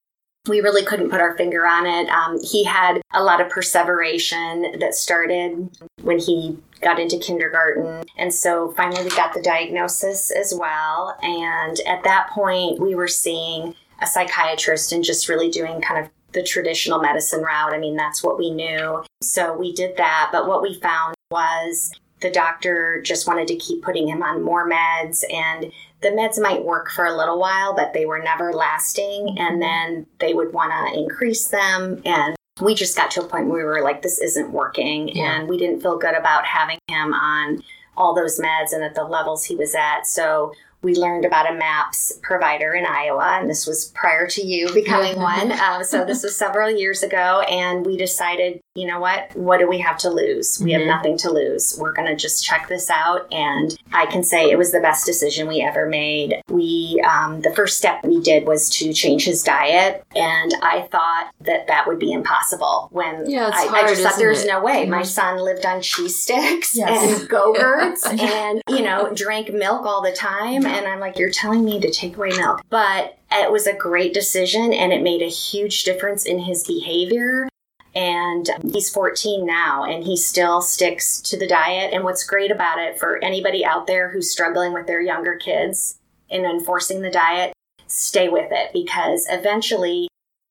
we 0.49 0.61
really 0.61 0.85
couldn't 0.85 1.11
put 1.11 1.20
our 1.20 1.37
finger 1.37 1.66
on 1.66 1.87
it. 1.87 2.09
Um, 2.09 2.40
he 2.40 2.64
had 2.64 3.00
a 3.12 3.23
lot 3.23 3.40
of 3.40 3.50
perseveration 3.50 4.78
that 4.78 4.94
started 4.94 5.68
when 6.02 6.18
he 6.18 6.56
got 6.80 6.99
into 6.99 7.18
kindergarten. 7.18 8.04
And 8.16 8.32
so 8.32 8.73
finally 8.73 9.04
we 9.04 9.11
got 9.11 9.35
the 9.35 9.42
diagnosis 9.42 10.30
as 10.30 10.54
well. 10.56 11.18
And 11.23 11.78
at 11.87 12.04
that 12.04 12.30
point, 12.30 12.80
we 12.80 12.94
were 12.94 13.09
seeing 13.09 13.75
a 14.00 14.06
psychiatrist 14.06 14.92
and 14.92 15.04
just 15.04 15.28
really 15.28 15.50
doing 15.50 15.82
kind 15.82 16.04
of 16.04 16.11
the 16.32 16.42
traditional 16.42 17.00
medicine 17.00 17.42
route. 17.42 17.75
I 17.75 17.78
mean, 17.78 17.97
that's 17.97 18.23
what 18.23 18.38
we 18.38 18.50
knew. 18.50 19.04
So 19.23 19.52
we 19.56 19.75
did 19.75 19.97
that. 19.99 20.30
But 20.32 20.47
what 20.47 20.62
we 20.62 20.80
found 20.80 21.14
was 21.30 21.92
the 22.20 22.30
doctor 22.30 23.02
just 23.02 23.26
wanted 23.26 23.49
to 23.49 23.56
keep 23.56 23.82
putting 23.82 24.09
him 24.09 24.23
on 24.23 24.42
more 24.42 24.68
meds 24.68 25.23
and 25.30 25.70
the 26.02 26.09
meds 26.09 26.40
might 26.40 26.64
work 26.64 26.90
for 26.90 27.04
a 27.04 27.16
little 27.16 27.38
while, 27.38 27.75
but 27.75 27.92
they 27.92 28.07
were 28.07 28.23
never 28.23 28.52
lasting. 28.52 29.37
And 29.38 29.61
then 29.61 30.07
they 30.19 30.35
would 30.35 30.52
want 30.52 30.73
to 30.73 30.99
increase 30.99 31.49
them. 31.49 32.00
And 32.04 32.37
we 32.61 32.75
just 32.75 32.97
got 32.97 33.11
to 33.12 33.23
a 33.23 33.26
point 33.26 33.49
where 33.49 33.59
we 33.59 33.64
were 33.64 33.83
like, 33.83 34.02
this 34.02 34.19
isn't 34.19 34.52
working. 34.52 35.09
Yeah. 35.09 35.40
And 35.40 35.49
we 35.49 35.59
didn't 35.59 35.80
feel 35.80 35.99
good 35.99 36.14
about 36.14 36.47
having 36.47 36.78
him 36.88 37.12
on 37.12 37.62
all 37.97 38.14
those 38.14 38.40
meds 38.40 38.73
and 38.73 38.83
at 38.83 38.95
the 38.95 39.04
levels 39.04 39.45
he 39.45 39.57
was 39.57 39.75
at. 39.75 40.07
So 40.07 40.52
we 40.82 40.94
learned 40.94 41.25
about 41.25 41.50
a 41.50 41.54
MAPS 41.54 42.18
provider 42.22 42.72
in 42.72 42.87
Iowa, 42.87 43.38
and 43.40 43.50
this 43.50 43.66
was 43.66 43.87
prior 43.94 44.26
to 44.28 44.42
you 44.46 44.72
becoming 44.72 45.16
one. 45.16 45.52
Um, 45.52 45.84
so 45.84 46.04
this 46.06 46.22
was 46.22 46.37
several 46.37 46.70
years 46.70 47.02
ago, 47.02 47.40
and 47.42 47.84
we 47.84 47.96
decided, 47.96 48.60
you 48.75 48.87
know 48.87 48.99
what? 49.00 49.34
What 49.37 49.58
do 49.58 49.68
we 49.68 49.78
have 49.78 49.99
to 49.99 50.10
lose? 50.10 50.58
We 50.62 50.72
have 50.72 50.87
nothing 50.87 51.18
to 51.18 51.30
lose. 51.30 51.76
We're 51.78 51.92
going 51.92 52.08
to 52.08 52.16
just 52.16 52.44
check 52.44 52.68
this 52.68 52.88
out, 52.88 53.30
and 53.32 53.76
I 53.92 54.06
can 54.06 54.22
say 54.22 54.50
it 54.50 54.56
was 54.56 54.72
the 54.72 54.80
best 54.80 55.04
decision 55.04 55.49
we 55.49 55.60
ever 55.60 55.87
made. 55.87 56.40
We 56.49 57.02
um, 57.06 57.42
the 57.42 57.52
first 57.52 57.76
step 57.76 58.02
we 58.04 58.20
did 58.20 58.46
was 58.46 58.70
to 58.78 58.92
change 58.92 59.25
his 59.25 59.42
diet, 59.42 60.04
and 60.16 60.54
I 60.62 60.88
thought 60.90 61.30
that 61.42 61.66
that 61.66 61.87
would 61.87 61.99
be 61.99 62.12
impossible. 62.12 62.88
When 62.90 63.28
Yeah, 63.28 63.49
it's 63.49 63.56
I, 63.56 63.80
I 63.80 63.87
just 63.88 64.02
thought 64.02 64.16
there's 64.18 64.46
no 64.46 64.62
way. 64.62 64.87
My 64.87 65.02
son 65.02 65.38
lived 65.38 65.66
on 65.66 65.82
cheese 65.82 66.22
sticks 66.22 66.75
Yes. 66.76 67.20
and 67.20 67.28
go-gurts 67.28 68.06
Yeah. 68.14 68.30
and 68.50 68.62
you 68.68 68.82
know 68.82 69.12
drank 69.14 69.52
milk 69.52 69.84
all 69.84 70.00
the 70.02 70.12
time 70.12 70.64
and 70.70 70.86
i'm 70.86 71.00
like 71.00 71.18
you're 71.18 71.30
telling 71.30 71.64
me 71.64 71.80
to 71.80 71.90
take 71.90 72.16
away 72.16 72.30
milk. 72.30 72.62
But 72.68 73.18
it 73.32 73.50
was 73.50 73.66
a 73.66 73.74
great 73.74 74.14
decision 74.14 74.72
and 74.72 74.92
it 74.92 75.02
made 75.02 75.22
a 75.22 75.28
huge 75.28 75.84
difference 75.84 76.24
in 76.24 76.40
his 76.40 76.66
behavior. 76.66 77.48
And 77.94 78.48
he's 78.72 78.90
14 78.90 79.44
now 79.44 79.84
and 79.84 80.04
he 80.04 80.16
still 80.16 80.62
sticks 80.62 81.20
to 81.22 81.38
the 81.38 81.46
diet. 81.46 81.92
And 81.92 82.04
what's 82.04 82.24
great 82.24 82.50
about 82.50 82.78
it 82.78 82.98
for 82.98 83.22
anybody 83.22 83.64
out 83.64 83.86
there 83.86 84.10
who's 84.10 84.30
struggling 84.30 84.72
with 84.72 84.86
their 84.86 85.00
younger 85.00 85.36
kids 85.36 85.98
in 86.28 86.44
enforcing 86.44 87.00
the 87.00 87.10
diet, 87.10 87.52
stay 87.86 88.28
with 88.28 88.52
it 88.52 88.72
because 88.72 89.26
eventually 89.28 90.08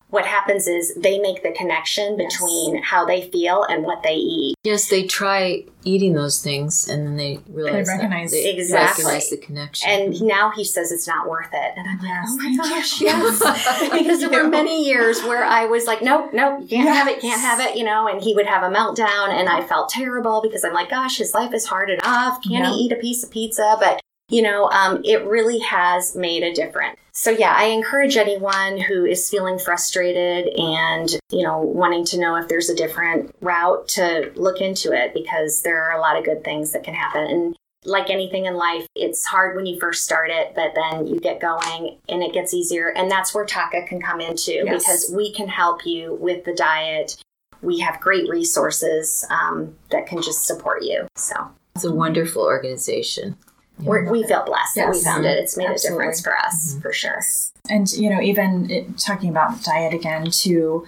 what 0.10 0.26
happens 0.26 0.68
is 0.68 0.94
they 0.96 1.20
make 1.20 1.44
the 1.44 1.52
connection 1.52 2.18
between 2.18 2.76
yes. 2.76 2.86
how 2.86 3.06
they 3.06 3.30
feel 3.30 3.64
and 3.64 3.84
what 3.84 4.02
they 4.02 4.16
eat. 4.16 4.56
Yes, 4.64 4.90
they 4.90 5.06
try 5.06 5.66
eating 5.84 6.14
those 6.14 6.42
things 6.42 6.88
and 6.88 7.06
then 7.06 7.16
they 7.16 7.40
realize 7.48 7.86
they 7.86 7.94
recognize 7.94 8.32
they 8.32 8.50
exactly 8.50 9.06
recognize 9.06 9.30
the 9.30 9.38
connection. 9.38 9.90
And 9.90 10.22
now 10.24 10.50
he 10.50 10.64
says 10.64 10.92
it's 10.92 11.08
not 11.08 11.30
worth 11.30 11.50
it. 11.54 11.74
And 11.78 11.88
I'm 11.88 12.00
like, 12.00 12.26
oh 12.28 12.38
my 12.38 12.56
gosh, 12.58 13.02
yes. 13.02 13.92
because 13.92 14.22
there 14.22 14.44
were 14.44 14.50
many 14.50 14.84
years 14.84 15.22
where 15.22 15.44
I 15.44 15.66
was 15.66 15.86
like, 15.86 16.02
nope, 16.02 16.32
nope, 16.34 16.62
you 16.62 16.68
can't 16.68 16.86
yes. 16.86 16.98
have 16.98 17.08
it, 17.08 17.22
can't 17.22 17.42
have 17.42 17.60
it, 17.60 17.78
you 17.78 17.84
know, 17.84 18.08
and 18.08 18.22
he 18.22 18.34
would 18.34 18.48
have 18.48 18.64
a 18.64 18.76
meltdown 18.76 19.30
and 19.30 19.48
I 19.48 19.62
felt 19.62 19.90
terrible 19.90 20.42
because 20.42 20.64
I'm 20.64 20.74
like, 20.74 20.90
gosh, 20.90 21.18
his 21.18 21.36
life 21.36 21.54
is 21.54 21.66
hard 21.66 21.92
enough. 21.92 22.42
Can 22.42 22.66
he 22.66 22.86
eat 22.86 22.92
a 22.92 22.96
piece 22.96 23.24
of 23.24 23.30
pizza? 23.30 23.78
But 23.80 24.02
you 24.30 24.42
know, 24.42 24.70
um, 24.70 25.02
it 25.04 25.26
really 25.26 25.60
has 25.60 26.16
made 26.16 26.44
a 26.44 26.54
difference. 26.54 26.98
So 27.12 27.32
yeah, 27.32 27.54
I 27.58 27.66
encourage 27.66 28.16
anyone 28.16 28.80
who 28.80 29.04
is 29.06 29.30
feeling 29.30 29.60
frustrated 29.60 30.54
and, 30.58 31.10
you 31.32 31.44
know, 31.44 31.60
wanting 31.60 32.06
to 32.06 32.20
know 32.20 32.36
if 32.38 32.48
there's 32.48 32.70
a 32.70 32.76
different 32.76 33.36
route 33.42 33.90
to 33.90 34.32
look 34.36 34.62
into 34.62 34.94
it 34.94 35.14
because 35.14 35.64
there 35.64 35.84
are 35.84 35.98
a 35.98 36.00
lot 36.00 36.18
of 36.18 36.24
good 36.24 36.44
things 36.46 36.72
that 36.72 36.84
can 36.84 36.94
happen. 36.94 37.26
And 37.26 37.56
like 37.84 38.10
anything 38.10 38.46
in 38.46 38.54
life, 38.54 38.88
it's 38.96 39.26
hard 39.26 39.56
when 39.56 39.66
you 39.66 39.80
first 39.80 40.04
start 40.04 40.30
it, 40.30 40.54
but 40.56 40.74
then 40.76 41.08
you 41.08 41.20
get 41.20 41.42
going 41.42 41.98
and 42.08 42.24
it 42.24 42.34
gets 42.34 42.54
easier. 42.54 42.88
And 42.88 43.12
that's 43.12 43.34
where 43.34 43.46
TACA 43.46 43.88
can 43.88 44.02
come 44.02 44.22
into 44.22 44.54
yes. 44.54 44.84
because 44.84 45.12
we 45.14 45.34
can 45.34 45.48
help 45.50 45.86
you 45.86 46.14
with 46.22 46.46
the 46.46 46.54
diet. 46.54 47.22
We 47.62 47.80
have 47.80 48.00
great 48.00 48.30
resources 48.30 49.26
um, 49.30 49.76
that 49.92 50.08
can 50.08 50.22
just 50.22 50.46
support 50.46 50.84
you. 50.84 51.08
So 51.16 51.36
it's 51.76 51.84
a 51.84 51.94
wonderful 51.94 52.44
organization 52.44 53.36
we 53.84 54.02
we 54.10 54.24
feel 54.24 54.44
blessed 54.46 54.78
yes. 54.78 54.86
that 54.86 54.92
we 54.92 55.04
found 55.04 55.26
it. 55.26 55.38
It's 55.38 55.58
made 55.58 55.68
Absolutely. 55.68 56.06
a 56.06 56.10
difference 56.10 56.22
for 56.22 56.38
us, 56.38 56.72
mm-hmm. 56.72 56.82
for 56.82 56.94
sure. 56.94 57.22
And, 57.70 57.92
you 57.94 58.10
know, 58.10 58.22
even 58.22 58.70
it, 58.70 58.98
talking 58.98 59.30
about 59.30 59.64
diet 59.64 59.94
again, 59.94 60.32
too, 60.32 60.88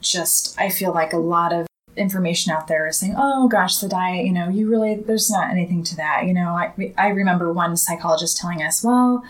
just 0.00 0.58
I 0.60 0.70
feel 0.70 0.92
like 0.92 1.12
a 1.12 1.18
lot 1.18 1.52
of 1.52 1.66
information 1.96 2.52
out 2.52 2.68
there 2.68 2.86
is 2.86 2.98
saying, 2.98 3.14
oh 3.16 3.48
gosh, 3.48 3.78
the 3.78 3.88
diet, 3.88 4.26
you 4.26 4.32
know, 4.32 4.48
you 4.48 4.68
really, 4.68 4.96
there's 4.96 5.30
not 5.30 5.50
anything 5.50 5.82
to 5.84 5.96
that. 5.96 6.24
You 6.26 6.34
know, 6.34 6.50
I, 6.50 6.92
I 6.98 7.08
remember 7.08 7.52
one 7.52 7.76
psychologist 7.76 8.36
telling 8.36 8.62
us, 8.62 8.84
well, 8.84 9.24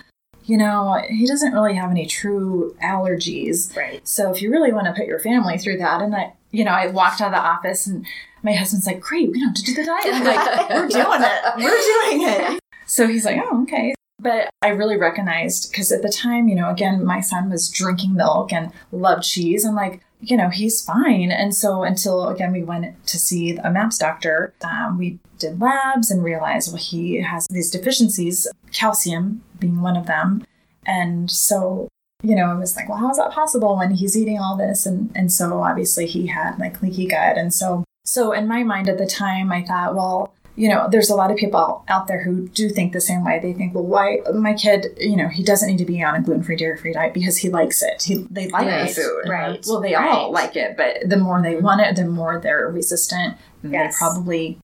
you 0.45 0.57
know, 0.57 1.03
he 1.09 1.27
doesn't 1.27 1.53
really 1.53 1.75
have 1.75 1.91
any 1.91 2.07
true 2.07 2.77
allergies. 2.83 3.77
Right. 3.77 4.07
So 4.07 4.33
if 4.33 4.41
you 4.41 4.51
really 4.51 4.73
want 4.73 4.87
to 4.87 4.93
put 4.93 5.07
your 5.07 5.19
family 5.19 5.59
through 5.59 5.79
that, 5.79 6.03
and 6.03 6.15
I, 6.15 6.33
you 6.53 6.65
know, 6.65 6.71
I 6.73 6.87
walked 6.87 7.21
out 7.21 7.29
of 7.29 7.33
the 7.35 7.41
office 7.41 7.87
and 7.87 8.07
my 8.43 8.53
husband's 8.53 8.87
like, 8.87 9.01
great, 9.01 9.31
we 9.31 9.41
don't 9.41 9.49
have 9.49 9.57
to 9.57 9.63
do 9.65 9.75
the 9.75 9.85
diet. 9.85 10.07
I'm 10.07 10.25
like, 10.25 10.71
we're 10.71 10.89
doing 10.89 11.23
it. 11.23 11.43
We're 11.57 11.71
doing 11.71 12.29
it. 12.29 12.61
So 12.87 13.07
he's 13.07 13.25
like, 13.25 13.41
oh, 13.43 13.63
okay. 13.63 13.95
But 14.19 14.49
I 14.63 14.69
really 14.69 14.97
recognized 14.97 15.71
because 15.71 15.93
at 15.93 16.03
the 16.03 16.09
time, 16.09 16.49
you 16.49 16.55
know, 16.55 16.71
again, 16.71 17.05
my 17.05 17.21
son 17.21 17.51
was 17.51 17.69
drinking 17.69 18.15
milk 18.15 18.53
and 18.53 18.73
loved 18.91 19.25
cheese. 19.25 19.65
I'm 19.65 19.75
like, 19.75 20.01
you 20.21 20.37
know, 20.37 20.49
he's 20.49 20.83
fine. 20.83 21.31
And 21.31 21.55
so 21.55 21.83
until 21.83 22.29
again, 22.29 22.53
we 22.53 22.63
went 22.63 23.07
to 23.07 23.19
see 23.19 23.57
a 23.57 23.71
MAPS 23.71 23.99
doctor, 23.99 24.55
um, 24.63 24.99
we 24.99 25.19
did 25.39 25.61
labs 25.61 26.11
and 26.11 26.25
realized, 26.25 26.73
well, 26.73 26.83
he 26.83 27.21
has 27.21 27.47
these 27.51 27.71
deficiencies, 27.71 28.49
calcium 28.73 29.43
being 29.59 29.83
one 29.83 29.97
of 29.97 30.07
them. 30.07 30.45
And 30.87 31.31
so, 31.31 31.89
you 32.23 32.35
know, 32.35 32.47
I 32.47 32.55
was 32.55 32.77
like, 32.77 32.89
well, 32.89 32.99
how 32.99 33.11
is 33.11 33.19
that 33.19 33.33
possible 33.33 33.77
when 33.77 33.91
he's 33.93 34.17
eating 34.17 34.39
all 34.39 34.57
this? 34.57 34.87
And, 34.87 35.11
and 35.15 35.31
so 35.31 35.63
obviously 35.63 36.07
he 36.07 36.29
had 36.29 36.59
like 36.59 36.81
leaky 36.81 37.07
gut. 37.07 37.37
And 37.37 37.53
so, 37.53 37.85
so 38.05 38.33
in 38.33 38.49
my 38.49 38.63
mind 38.63 38.89
at 38.89 38.99
the 38.99 39.07
time, 39.07 39.53
I 39.53 39.63
thought, 39.65 39.95
well, 39.95 40.33
you 40.57 40.69
know, 40.69 40.89
there's 40.91 41.11
a 41.11 41.15
lot 41.15 41.31
of 41.31 41.37
people 41.37 41.85
out 41.89 42.07
there 42.07 42.23
who 42.23 42.49
do 42.49 42.71
think 42.71 42.93
the 42.93 43.01
same 43.01 43.25
way. 43.25 43.39
They 43.41 43.53
think, 43.53 43.75
well, 43.75 43.85
why 43.85 44.21
my 44.35 44.55
kid, 44.55 44.97
you 44.99 45.17
know, 45.17 45.29
he 45.29 45.45
doesn't 45.45 45.69
need 45.69 45.79
to 45.79 45.85
be 45.85 46.03
on 46.03 46.15
a 46.15 46.23
gluten 46.23 46.43
free, 46.43 46.57
dairy 46.57 46.79
free 46.79 46.95
diet 46.95 47.15
because 47.15 47.37
he 47.37 47.51
likes 47.51 47.83
it. 47.83 48.03
He 48.03 48.27
they 48.31 48.49
like 48.49 48.67
right. 48.67 48.89
the 48.89 48.95
food, 48.95 49.23
uh-huh. 49.25 49.33
right? 49.33 49.65
Well, 49.69 49.81
they 49.81 49.95
right. 49.95 50.09
all 50.09 50.33
like 50.33 50.57
it, 50.57 50.77
but 50.77 51.09
the 51.09 51.19
more 51.19 51.43
they 51.43 51.57
want 51.57 51.83
it, 51.83 51.95
the 51.95 52.07
more 52.07 52.41
they're 52.41 52.69
resistant. 52.69 53.37
Yes. 53.63 53.95
They 53.95 53.99
probably 53.99 54.59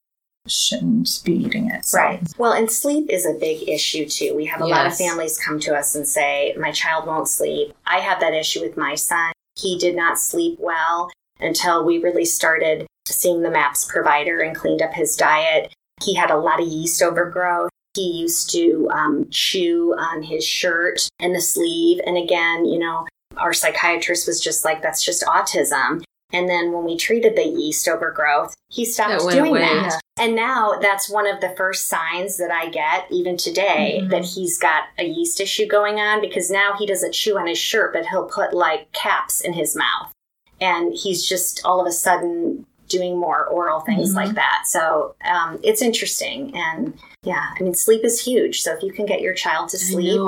shouldn't 0.48 1.20
be 1.24 1.34
eating 1.34 1.70
it. 1.70 1.84
So. 1.84 1.98
Right. 1.98 2.22
Well, 2.38 2.52
and 2.52 2.70
sleep 2.70 3.10
is 3.10 3.26
a 3.26 3.34
big 3.34 3.68
issue 3.68 4.08
too. 4.08 4.34
We 4.34 4.46
have 4.46 4.60
a 4.60 4.66
yes. 4.66 4.76
lot 4.76 4.86
of 4.86 4.96
families 4.96 5.38
come 5.38 5.60
to 5.60 5.76
us 5.76 5.94
and 5.94 6.06
say, 6.06 6.54
my 6.58 6.72
child 6.72 7.06
won't 7.06 7.28
sleep. 7.28 7.74
I 7.86 7.98
have 7.98 8.20
that 8.20 8.34
issue 8.34 8.60
with 8.60 8.76
my 8.76 8.94
son. 8.94 9.32
He 9.56 9.78
did 9.78 9.94
not 9.94 10.18
sleep 10.18 10.58
well 10.58 11.10
until 11.38 11.84
we 11.84 11.98
really 11.98 12.24
started 12.24 12.86
seeing 13.06 13.42
the 13.42 13.50
MAPS 13.50 13.84
provider 13.84 14.40
and 14.40 14.56
cleaned 14.56 14.82
up 14.82 14.94
his 14.94 15.16
diet. 15.16 15.72
He 16.04 16.14
had 16.14 16.30
a 16.30 16.36
lot 16.36 16.60
of 16.60 16.68
yeast 16.68 17.02
overgrowth. 17.02 17.70
He 17.94 18.10
used 18.10 18.50
to 18.50 18.88
um, 18.90 19.26
chew 19.30 19.94
on 19.98 20.22
his 20.22 20.44
shirt 20.46 21.08
and 21.20 21.34
the 21.34 21.40
sleeve. 21.40 22.00
And 22.06 22.16
again, 22.16 22.64
you 22.64 22.78
know, 22.78 23.06
our 23.36 23.52
psychiatrist 23.52 24.26
was 24.26 24.40
just 24.40 24.64
like, 24.64 24.82
that's 24.82 25.04
just 25.04 25.22
autism. 25.24 26.02
And 26.32 26.48
then 26.48 26.72
when 26.72 26.84
we 26.84 26.96
treated 26.96 27.36
the 27.36 27.44
yeast 27.44 27.86
overgrowth, 27.86 28.54
he 28.70 28.86
stopped 28.86 29.28
doing 29.30 29.50
away. 29.50 29.60
that. 29.60 29.84
Yeah. 29.84 30.24
And 30.24 30.34
now 30.34 30.78
that's 30.80 31.10
one 31.10 31.26
of 31.26 31.40
the 31.40 31.54
first 31.56 31.88
signs 31.88 32.38
that 32.38 32.50
I 32.50 32.68
get, 32.68 33.06
even 33.10 33.36
today, 33.36 33.98
mm-hmm. 34.00 34.10
that 34.10 34.24
he's 34.24 34.58
got 34.58 34.84
a 34.98 35.04
yeast 35.04 35.40
issue 35.40 35.66
going 35.66 35.96
on 35.98 36.20
because 36.20 36.50
now 36.50 36.74
he 36.78 36.86
doesn't 36.86 37.12
chew 37.12 37.38
on 37.38 37.46
his 37.46 37.58
shirt, 37.58 37.92
but 37.92 38.06
he'll 38.06 38.26
put 38.26 38.54
like 38.54 38.92
caps 38.92 39.40
in 39.40 39.52
his 39.52 39.76
mouth. 39.76 40.12
And 40.60 40.94
he's 40.94 41.26
just 41.26 41.60
all 41.64 41.80
of 41.80 41.86
a 41.86 41.92
sudden 41.92 42.66
doing 42.92 43.18
more 43.18 43.46
oral 43.46 43.80
things 43.80 44.10
mm-hmm. 44.10 44.18
like 44.18 44.34
that. 44.36 44.62
So 44.66 45.16
um, 45.24 45.58
it's 45.64 45.82
interesting. 45.82 46.52
And 46.54 46.96
yeah, 47.24 47.48
I 47.58 47.62
mean, 47.62 47.74
sleep 47.74 48.04
is 48.04 48.24
huge. 48.24 48.60
So 48.62 48.76
if 48.76 48.82
you 48.82 48.92
can 48.92 49.06
get 49.06 49.20
your 49.20 49.34
child 49.34 49.70
to 49.70 49.78
sleep. 49.78 50.20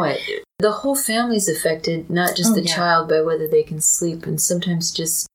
The 0.59 0.73
whole 0.73 0.97
family's 0.97 1.49
affected, 1.49 2.11
not 2.11 2.37
just 2.37 2.53
oh, 2.53 2.55
the 2.55 2.63
yeah. 2.63 2.75
child, 2.75 3.09
by 3.09 3.21
whether 3.21 3.47
they 3.47 3.63
can 3.63 3.81
sleep. 3.81 4.25
And 4.25 4.41
sometimes 4.41 4.91
just 4.91 5.29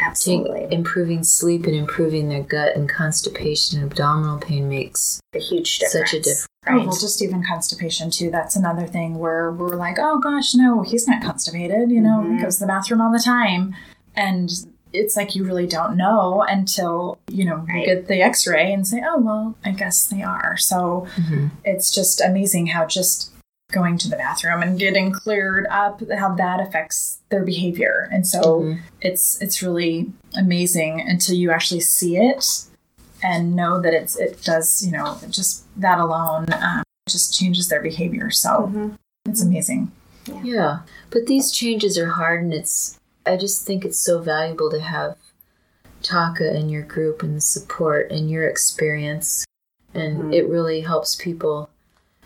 Absolutely. 0.00 0.66
improving 0.70 1.22
sleep 1.22 1.66
and 1.66 1.74
improving 1.74 2.28
their 2.28 2.42
gut 2.42 2.74
and 2.74 2.88
constipation 2.88 3.80
and 3.80 3.90
abdominal 3.90 4.38
pain 4.38 4.68
makes 4.68 5.20
a 5.34 5.38
huge 5.38 5.78
difference. 5.78 6.10
Such 6.10 6.18
a 6.18 6.22
difference. 6.22 6.46
Right. 6.66 6.80
Oh, 6.80 6.86
well, 6.86 6.98
just 6.98 7.20
even 7.22 7.44
constipation 7.44 8.10
too. 8.10 8.30
That's 8.30 8.56
another 8.56 8.86
thing 8.86 9.18
where 9.18 9.50
we're 9.50 9.76
like, 9.76 9.96
oh 9.98 10.18
gosh, 10.18 10.54
no, 10.54 10.82
he's 10.82 11.08
not 11.08 11.22
constipated. 11.22 11.90
You 11.90 12.00
know, 12.00 12.20
mm-hmm. 12.20 12.36
he 12.36 12.42
goes 12.42 12.56
to 12.56 12.60
the 12.60 12.68
bathroom 12.68 13.00
all 13.00 13.12
the 13.12 13.18
time. 13.18 13.74
And 14.14 14.50
it's 14.92 15.16
like 15.16 15.34
you 15.34 15.44
really 15.44 15.66
don't 15.66 15.96
know 15.96 16.44
until 16.48 17.18
you 17.28 17.44
know 17.44 17.64
right. 17.68 17.80
you 17.80 17.94
get 17.94 18.08
the 18.08 18.20
x-ray 18.22 18.72
and 18.72 18.86
say 18.86 19.02
oh 19.04 19.18
well 19.18 19.56
i 19.64 19.70
guess 19.70 20.06
they 20.06 20.22
are 20.22 20.56
so 20.56 21.06
mm-hmm. 21.16 21.48
it's 21.64 21.90
just 21.90 22.20
amazing 22.20 22.68
how 22.68 22.86
just 22.86 23.30
going 23.70 23.96
to 23.96 24.08
the 24.08 24.16
bathroom 24.16 24.62
and 24.62 24.78
getting 24.78 25.10
cleared 25.10 25.66
up 25.68 26.02
how 26.18 26.34
that 26.34 26.60
affects 26.60 27.20
their 27.30 27.42
behavior 27.42 28.08
and 28.12 28.26
so 28.26 28.60
mm-hmm. 28.60 28.80
it's 29.00 29.40
it's 29.40 29.62
really 29.62 30.12
amazing 30.36 31.00
until 31.00 31.34
you 31.34 31.50
actually 31.50 31.80
see 31.80 32.16
it 32.16 32.64
and 33.22 33.56
know 33.56 33.80
that 33.80 33.94
it's 33.94 34.16
it 34.16 34.42
does 34.42 34.84
you 34.84 34.92
know 34.92 35.18
just 35.30 35.64
that 35.80 35.98
alone 35.98 36.46
um, 36.52 36.82
just 37.08 37.36
changes 37.38 37.68
their 37.68 37.82
behavior 37.82 38.30
so 38.30 38.50
mm-hmm. 38.50 38.90
it's 39.24 39.42
amazing 39.42 39.90
yeah. 40.26 40.42
yeah 40.44 40.78
but 41.10 41.26
these 41.26 41.50
changes 41.50 41.96
are 41.96 42.10
hard 42.10 42.42
and 42.42 42.52
it's 42.52 42.98
I 43.24 43.36
just 43.36 43.66
think 43.66 43.84
it's 43.84 43.98
so 43.98 44.20
valuable 44.20 44.70
to 44.70 44.80
have 44.80 45.16
TACA 46.02 46.54
and 46.54 46.70
your 46.70 46.82
group 46.82 47.22
and 47.22 47.36
the 47.36 47.40
support 47.40 48.10
and 48.10 48.30
your 48.30 48.46
experience. 48.48 49.44
And 49.94 50.18
mm-hmm. 50.18 50.32
it 50.32 50.48
really 50.48 50.80
helps 50.80 51.14
people, 51.14 51.70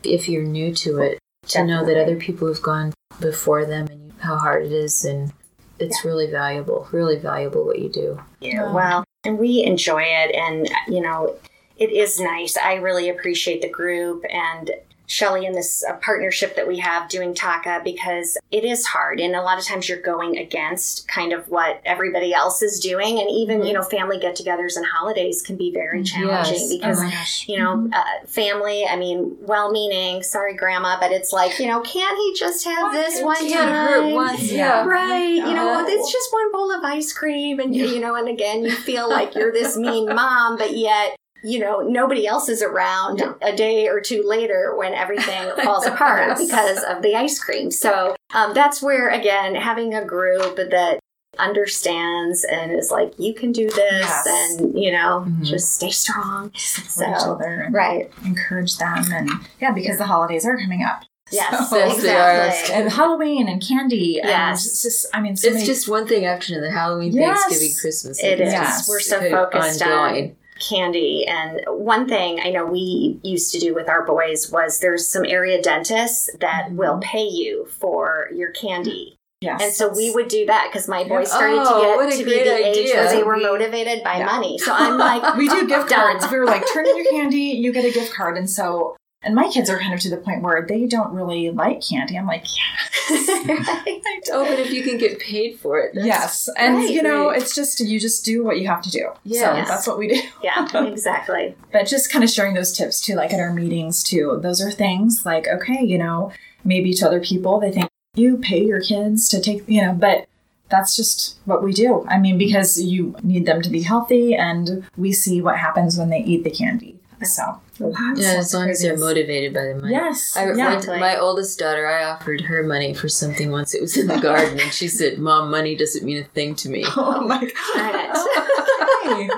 if 0.02 0.28
you're 0.28 0.44
new 0.44 0.74
to 0.76 0.98
it, 0.98 1.18
to 1.48 1.58
Definitely. 1.58 1.74
know 1.74 1.84
that 1.86 2.02
other 2.02 2.16
people 2.16 2.48
have 2.48 2.62
gone 2.62 2.92
before 3.20 3.66
them 3.66 3.88
and 3.88 4.12
how 4.18 4.36
hard 4.36 4.64
it 4.64 4.72
is. 4.72 5.04
And 5.04 5.32
it's 5.78 6.04
yeah. 6.04 6.10
really 6.10 6.30
valuable, 6.30 6.88
really 6.92 7.18
valuable 7.18 7.64
what 7.64 7.78
you 7.78 7.88
do. 7.88 8.20
Yeah, 8.40 8.72
well, 8.72 9.04
and 9.24 9.38
we 9.38 9.62
enjoy 9.64 10.02
it. 10.02 10.34
And, 10.34 10.68
you 10.88 11.02
know, 11.02 11.36
it 11.76 11.90
is 11.90 12.18
nice. 12.18 12.56
I 12.56 12.74
really 12.74 13.08
appreciate 13.10 13.60
the 13.60 13.68
group 13.68 14.24
and 14.30 14.70
Shelly 15.06 15.46
and 15.46 15.54
this 15.54 15.84
uh, 15.84 15.94
partnership 15.94 16.56
that 16.56 16.66
we 16.66 16.78
have 16.78 17.08
doing 17.08 17.34
TACA 17.34 17.82
because 17.84 18.36
it 18.50 18.64
is 18.64 18.86
hard. 18.86 19.20
And 19.20 19.34
a 19.34 19.42
lot 19.42 19.58
of 19.58 19.64
times 19.64 19.88
you're 19.88 20.00
going 20.00 20.36
against 20.36 21.06
kind 21.08 21.32
of 21.32 21.48
what 21.48 21.80
everybody 21.84 22.34
else 22.34 22.62
is 22.62 22.80
doing. 22.80 23.18
And 23.18 23.30
even, 23.30 23.58
mm-hmm. 23.58 23.68
you 23.68 23.72
know, 23.72 23.82
family 23.82 24.18
get 24.18 24.36
togethers 24.36 24.76
and 24.76 24.84
holidays 24.84 25.42
can 25.42 25.56
be 25.56 25.72
very 25.72 26.02
challenging 26.02 26.54
yes. 26.54 26.70
Oh 26.72 26.76
because, 26.76 27.00
oh 27.02 27.52
you 27.52 27.58
know, 27.58 27.76
mm-hmm. 27.76 27.92
uh, 27.92 28.26
family, 28.26 28.86
I 28.86 28.96
mean, 28.96 29.36
well 29.40 29.70
meaning, 29.70 30.22
sorry, 30.22 30.54
grandma, 30.54 30.98
but 30.98 31.12
it's 31.12 31.32
like, 31.32 31.58
you 31.58 31.66
know, 31.66 31.80
can't 31.80 32.16
he 32.16 32.34
just 32.38 32.64
have 32.64 32.92
this 32.92 33.22
one 33.22 33.50
time? 33.50 34.12
Once, 34.12 34.50
yeah. 34.50 34.84
Right. 34.84 35.34
You 35.34 35.54
know, 35.54 35.84
it's 35.86 36.12
just 36.12 36.32
one 36.32 36.52
bowl 36.52 36.72
of 36.72 36.82
ice 36.84 37.12
cream. 37.12 37.60
And, 37.60 37.74
you 37.74 38.00
know, 38.00 38.14
and 38.16 38.28
again, 38.28 38.64
you 38.64 38.72
feel 38.72 39.08
like 39.08 39.34
you're 39.34 39.52
this 39.52 39.76
mean 39.76 40.06
mom, 40.14 40.56
but 40.56 40.76
yet, 40.76 41.16
you 41.46 41.60
know, 41.60 41.78
nobody 41.80 42.26
else 42.26 42.48
is 42.48 42.60
around 42.60 43.18
no. 43.18 43.36
a 43.40 43.54
day 43.54 43.86
or 43.86 44.00
two 44.00 44.22
later 44.26 44.74
when 44.76 44.92
everything 44.92 45.50
falls 45.64 45.86
apart 45.86 46.26
yes. 46.28 46.46
because 46.46 46.82
of 46.82 47.02
the 47.02 47.14
ice 47.14 47.38
cream. 47.38 47.70
So 47.70 48.16
um, 48.34 48.52
that's 48.52 48.82
where, 48.82 49.10
again, 49.10 49.54
having 49.54 49.94
a 49.94 50.04
group 50.04 50.56
that 50.56 50.98
understands 51.38 52.44
and 52.44 52.72
is 52.72 52.90
like, 52.90 53.12
you 53.18 53.32
can 53.32 53.52
do 53.52 53.68
this, 53.68 53.76
yes. 53.78 54.26
and 54.26 54.76
you 54.76 54.90
know, 54.90 55.24
mm-hmm. 55.24 55.44
just 55.44 55.74
stay 55.74 55.90
strong. 55.90 56.50
Support 56.56 57.20
so, 57.20 57.38
right, 57.70 58.10
encourage 58.24 58.78
them, 58.78 59.04
and 59.12 59.30
yeah, 59.60 59.70
because 59.70 59.98
the 59.98 60.06
holidays 60.06 60.44
are 60.44 60.56
coming 60.56 60.82
up. 60.82 61.04
Yes, 61.30 61.70
So- 61.70 61.78
exactly. 61.92 62.74
and 62.74 62.90
Halloween 62.90 63.48
and 63.48 63.62
candy. 63.62 64.20
And 64.20 64.28
Yes. 64.28 64.66
it's 64.66 64.82
just, 64.82 65.06
I 65.12 65.20
mean, 65.20 65.36
so 65.36 65.48
It's 65.48 65.54
many- 65.56 65.66
just 65.66 65.88
one 65.88 66.06
thing 66.06 66.24
after 66.24 66.54
another 66.54 66.70
Halloween, 66.72 67.12
Yes. 67.12 67.40
Thanksgiving, 67.40 67.74
Christmas. 67.80 68.18
It's 68.22 68.40
is. 68.40 68.52
just 68.52 68.88
We're 68.88 69.00
so 69.00 69.18
kind 69.18 69.34
of 69.34 69.52
focused 69.52 69.82
on 69.82 69.92
ongoing. 69.92 70.36
Candy. 70.60 71.26
And 71.26 71.60
one 71.68 72.08
thing 72.08 72.40
I 72.42 72.50
know 72.50 72.64
we 72.66 73.18
used 73.22 73.52
to 73.52 73.58
do 73.60 73.74
with 73.74 73.88
our 73.88 74.04
boys 74.04 74.50
was 74.50 74.80
there's 74.80 75.06
some 75.06 75.24
area 75.24 75.60
dentists 75.62 76.30
that 76.40 76.68
Mhm. 76.70 76.76
will 76.76 76.98
pay 77.00 77.24
you 77.24 77.66
for 77.66 78.28
your 78.34 78.50
candy. 78.50 79.12
yes. 79.42 79.62
And 79.62 79.72
so 79.72 79.88
we 79.94 80.10
would 80.10 80.28
do 80.28 80.46
that 80.46 80.68
because 80.70 80.88
my 80.88 81.04
boys 81.04 81.30
started 81.30 81.58
Oh, 81.60 82.00
to 82.00 82.08
get 82.08 82.18
to 82.18 82.24
be 82.24 82.42
the 82.42 82.66
age 82.66 82.92
where 82.94 83.08
they 83.12 83.22
were 83.22 83.36
We- 83.36 83.42
motivated 83.42 84.02
by 84.02 84.16
Yeah. 84.18 84.24
money. 84.26 84.56
So 84.58 84.72
I'm 84.74 84.96
like, 84.98 85.36
we 85.36 85.46
do 85.48 85.66
gift 85.68 85.90
cards. 85.90 86.24
We 86.32 86.38
were 86.38 86.46
like, 86.46 86.64
turn 86.72 86.86
in 86.88 86.96
your 86.96 87.10
candy, 87.12 87.38
you 87.62 87.70
get 87.72 87.84
a 87.84 87.90
gift 87.90 88.14
card. 88.14 88.36
And 88.38 88.48
so, 88.48 88.96
and 89.26 89.34
my 89.34 89.48
kids 89.48 89.68
are 89.68 89.78
kind 89.78 89.92
of 89.92 90.00
to 90.00 90.10
the 90.10 90.16
point 90.16 90.42
where 90.42 90.64
they 90.66 90.86
don't 90.86 91.12
really 91.12 91.50
like 91.50 91.82
candy. 91.86 92.16
I'm 92.16 92.26
like, 92.26 92.46
yes. 92.56 93.28
I 93.28 94.00
Oh, 94.32 94.44
but 94.44 94.58
if 94.58 94.72
you 94.72 94.82
can 94.82 94.98
get 94.98 95.18
paid 95.18 95.58
for 95.58 95.78
it, 95.78 95.94
that's 95.94 96.06
yes. 96.06 96.48
And, 96.56 96.76
Right, 96.76 96.90
you 96.90 97.02
know, 97.02 97.28
right. 97.28 97.40
it's 97.40 97.54
just, 97.54 97.80
you 97.80 98.00
just 98.00 98.24
do 98.24 98.44
what 98.44 98.58
you 98.58 98.66
have 98.66 98.82
to 98.82 98.90
do. 98.90 99.10
Yes. 99.24 99.40
So 99.44 99.72
that's 99.72 99.86
what 99.86 99.98
we 99.98 100.08
do. 100.08 100.20
yeah, 100.42 100.66
exactly. 100.86 101.54
But 101.72 101.86
just 101.86 102.10
kind 102.10 102.24
of 102.24 102.30
sharing 102.30 102.54
those 102.54 102.76
tips 102.76 103.00
too, 103.00 103.14
like 103.14 103.32
at 103.32 103.40
our 103.40 103.52
meetings 103.52 104.02
too. 104.02 104.38
Those 104.42 104.60
are 104.60 104.70
things 104.70 105.24
like, 105.24 105.46
okay, 105.48 105.82
you 105.82 105.98
know, 105.98 106.32
maybe 106.64 106.92
to 106.94 107.06
other 107.06 107.20
people, 107.20 107.60
they 107.60 107.70
think 107.70 107.90
you 108.14 108.38
pay 108.38 108.64
your 108.64 108.80
kids 108.80 109.28
to 109.28 109.40
take, 109.40 109.68
you 109.68 109.82
know, 109.82 109.92
but 109.92 110.26
that's 110.68 110.96
just 110.96 111.38
what 111.44 111.62
we 111.62 111.72
do. 111.72 112.04
I 112.08 112.18
mean, 112.18 112.38
because 112.38 112.80
you 112.80 113.14
need 113.22 113.46
them 113.46 113.62
to 113.62 113.70
be 113.70 113.82
healthy 113.82 114.34
and 114.34 114.84
we 114.96 115.12
see 115.12 115.40
what 115.40 115.58
happens 115.58 115.96
when 115.96 116.10
they 116.10 116.20
eat 116.20 116.44
the 116.44 116.50
candy. 116.50 116.98
So, 117.22 117.60
Yeah, 117.78 118.36
as 118.38 118.52
long 118.52 118.68
as 118.70 118.82
they're 118.82 118.96
motivated 118.96 119.54
by 119.54 119.64
the 119.66 119.74
money. 119.76 119.92
Yes. 119.92 120.36
I, 120.36 120.52
yeah. 120.52 120.80
my, 120.86 120.98
my 120.98 121.16
oldest 121.18 121.58
daughter, 121.58 121.86
I 121.86 122.04
offered 122.04 122.42
her 122.42 122.62
money 122.62 122.92
for 122.94 123.08
something 123.08 123.50
once. 123.50 123.74
It 123.74 123.80
was 123.80 123.96
in 123.96 124.06
the 124.06 124.18
garden, 124.18 124.60
and 124.60 124.72
she 124.72 124.88
said, 124.88 125.18
"Mom, 125.18 125.50
money 125.50 125.74
doesn't 125.76 126.04
mean 126.04 126.18
a 126.18 126.24
thing 126.24 126.54
to 126.56 126.68
me." 126.68 126.84
Oh 126.96 127.20
my 127.26 127.38
Darn 127.76 129.28
god. 129.28 129.30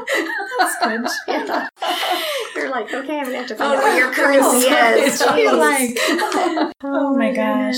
That's 0.59 1.19
good. 1.27 1.69
You're 2.57 2.71
like, 2.71 2.93
okay, 2.93 3.19
I'm 3.19 3.27
gonna 3.27 3.39
have 3.39 3.47
to 3.49 3.55
find 3.55 3.73
Oh, 3.73 3.77
out 3.77 3.83
what 3.83 3.97
your 3.99 4.13
currency 4.13 4.67
is. 4.67 5.21
You're 5.21 5.53
Jeez. 5.53 5.59
like, 5.59 5.97
oh, 6.01 6.73
oh 6.83 7.17
my 7.17 7.33
gosh. 7.33 7.77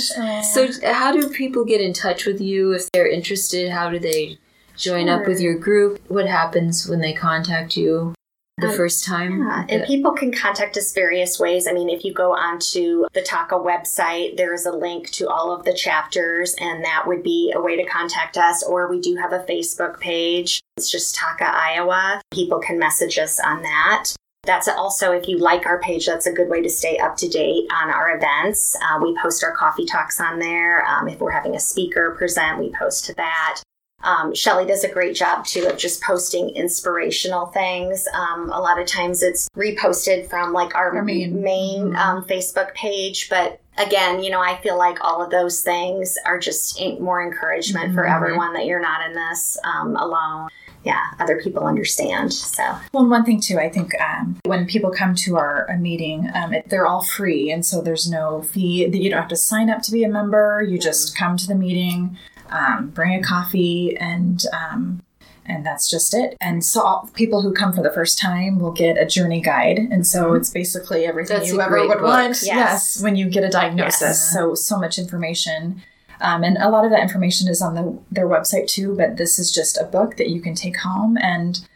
So, 0.52 0.68
how 0.92 1.12
do 1.12 1.28
people 1.28 1.64
get 1.64 1.80
in 1.80 1.92
touch 1.92 2.24
with 2.26 2.40
you 2.40 2.72
if 2.72 2.90
they're 2.92 3.08
interested? 3.10 3.70
How 3.70 3.90
do 3.90 3.98
they 3.98 4.38
join 4.76 5.08
up 5.08 5.26
with 5.26 5.40
your 5.40 5.58
group? 5.58 6.00
What 6.08 6.26
happens 6.26 6.88
when 6.88 7.00
they 7.00 7.12
contact 7.12 7.76
you 7.76 8.14
the 8.60 8.68
Um, 8.68 8.76
first 8.76 9.04
time? 9.04 9.42
Yeah, 9.46 9.64
and 9.68 9.84
people 9.84 10.12
can 10.12 10.32
contact 10.32 10.76
us 10.76 10.92
various 10.92 11.38
ways. 11.38 11.66
I 11.66 11.72
mean, 11.72 11.88
if 11.88 12.04
you 12.04 12.12
go 12.12 12.34
onto 12.34 13.06
the 13.12 13.22
TACA 13.22 13.56
website, 13.56 14.36
there 14.36 14.54
is 14.54 14.66
a 14.66 14.72
link 14.72 15.10
to 15.12 15.28
all 15.28 15.52
of 15.52 15.64
the 15.64 15.74
chapters, 15.74 16.54
and 16.60 16.84
that 16.84 17.06
would 17.06 17.22
be 17.22 17.52
a 17.54 17.60
way 17.60 17.76
to 17.76 17.84
contact 17.84 18.36
us. 18.36 18.62
Or 18.62 18.88
we 18.88 19.00
do 19.00 19.16
have 19.16 19.32
a 19.32 19.40
Facebook 19.40 19.98
page. 20.00 20.60
It's 20.76 20.90
just 20.90 21.16
TACA 21.16 21.44
Iowa. 21.52 22.20
People 22.30 22.60
can 22.60 22.78
message 22.78 23.18
us 23.18 23.40
on 23.40 23.62
that. 23.62 24.14
That's 24.44 24.68
also, 24.68 25.12
if 25.12 25.28
you 25.28 25.36
like 25.38 25.66
our 25.66 25.78
page, 25.80 26.06
that's 26.06 26.26
a 26.26 26.32
good 26.32 26.48
way 26.48 26.62
to 26.62 26.68
stay 26.70 26.96
up 26.96 27.14
to 27.18 27.28
date 27.28 27.66
on 27.70 27.90
our 27.90 28.16
events. 28.16 28.74
Uh, 28.76 28.98
we 29.02 29.14
post 29.20 29.44
our 29.44 29.52
coffee 29.54 29.84
talks 29.84 30.18
on 30.18 30.38
there. 30.38 30.82
Um, 30.86 31.08
if 31.08 31.20
we're 31.20 31.30
having 31.30 31.56
a 31.56 31.60
speaker 31.60 32.14
present, 32.16 32.58
we 32.58 32.72
post 32.72 33.04
to 33.04 33.14
that. 33.16 33.60
Um, 34.02 34.34
Shelly 34.34 34.64
does 34.66 34.82
a 34.84 34.88
great 34.92 35.14
job 35.14 35.44
too 35.44 35.66
of 35.66 35.76
just 35.76 36.02
posting 36.02 36.50
inspirational 36.50 37.46
things. 37.46 38.06
Um, 38.14 38.50
a 38.50 38.58
lot 38.60 38.80
of 38.80 38.86
times 38.86 39.22
it's 39.22 39.48
reposted 39.56 40.28
from 40.30 40.52
like 40.52 40.74
our, 40.74 40.96
Our 40.96 41.02
main- 41.04 41.42
main, 41.42 41.90
Mhm. 41.92 41.96
um, 41.96 42.24
Facebook 42.24 42.74
page, 42.74 43.28
but 43.28 43.60
again, 43.78 44.22
you 44.22 44.30
know, 44.30 44.40
I 44.40 44.56
feel 44.62 44.78
like 44.78 44.98
all 45.04 45.22
of 45.22 45.30
those 45.30 45.60
things 45.60 46.16
are 46.26 46.38
just 46.38 46.80
more 47.00 47.22
encouragement 47.22 47.94
for 47.94 48.04
Mhm. 48.04 48.14
everyone 48.16 48.52
that 48.54 48.66
you're 48.66 48.80
not 48.80 49.06
in 49.08 49.14
this 49.14 49.58
um, 49.64 49.96
alone. 49.96 50.48
Yeah, 50.82 50.98
other 51.18 51.38
people 51.42 51.64
understand. 51.66 52.32
So 52.32 52.62
Well, 52.94 53.06
one 53.06 53.24
thing 53.26 53.38
too, 53.38 53.58
I 53.58 53.68
think 53.68 53.92
um, 54.00 54.36
when 54.46 54.66
people 54.66 54.90
come 54.90 55.14
to 55.16 55.36
our 55.36 55.66
a 55.66 55.76
meeting, 55.76 56.30
um, 56.34 56.54
it, 56.54 56.70
they're 56.70 56.86
all 56.86 57.02
free, 57.04 57.50
and 57.50 57.64
so 57.66 57.82
there's 57.82 58.08
no 58.10 58.40
fee. 58.40 58.86
You 58.90 59.10
don't 59.10 59.20
have 59.20 59.28
to 59.28 59.36
sign 59.36 59.68
up 59.68 59.82
to 59.82 59.92
be 59.92 60.04
a 60.04 60.08
member. 60.08 60.62
You 60.66 60.78
just 60.78 61.14
come 61.14 61.36
to 61.36 61.46
the 61.46 61.54
meeting, 61.54 62.16
um, 62.50 62.90
bring 62.90 63.14
a 63.14 63.22
coffee, 63.22 63.96
and 63.96 64.42
um, 64.52 65.02
and 65.46 65.64
that's 65.64 65.88
just 65.90 66.14
it. 66.14 66.36
And 66.40 66.64
so 66.64 67.08
people 67.14 67.42
who 67.42 67.52
come 67.52 67.72
for 67.72 67.82
the 67.82 67.90
first 67.90 68.18
time 68.18 68.58
will 68.58 68.72
get 68.72 68.96
a 68.98 69.06
journey 69.06 69.40
guide, 69.40 69.78
and 69.78 70.06
so 70.06 70.34
it's 70.34 70.50
basically 70.50 71.04
everything 71.06 71.38
That's 71.38 71.50
you 71.50 71.60
ever 71.60 71.86
would 71.86 71.98
book. 71.98 72.02
want. 72.02 72.42
Yes. 72.42 73.02
when 73.02 73.16
you 73.16 73.28
get 73.28 73.44
a 73.44 73.48
diagnosis. 73.48 74.00
Yes. 74.00 74.32
So 74.32 74.54
so 74.54 74.78
much 74.78 74.98
information. 74.98 75.82
Um, 76.22 76.44
and 76.44 76.58
a 76.58 76.68
lot 76.68 76.84
of 76.84 76.90
that 76.90 77.00
information 77.00 77.48
is 77.48 77.62
on 77.62 77.74
the, 77.74 77.98
their 78.10 78.28
website 78.28 78.66
too, 78.66 78.94
but 78.94 79.16
this 79.16 79.38
is 79.38 79.50
just 79.50 79.78
a 79.80 79.84
book 79.84 80.18
that 80.18 80.28
you 80.28 80.42
can 80.42 80.54
take 80.54 80.76
home 80.76 81.16
and 81.16 81.66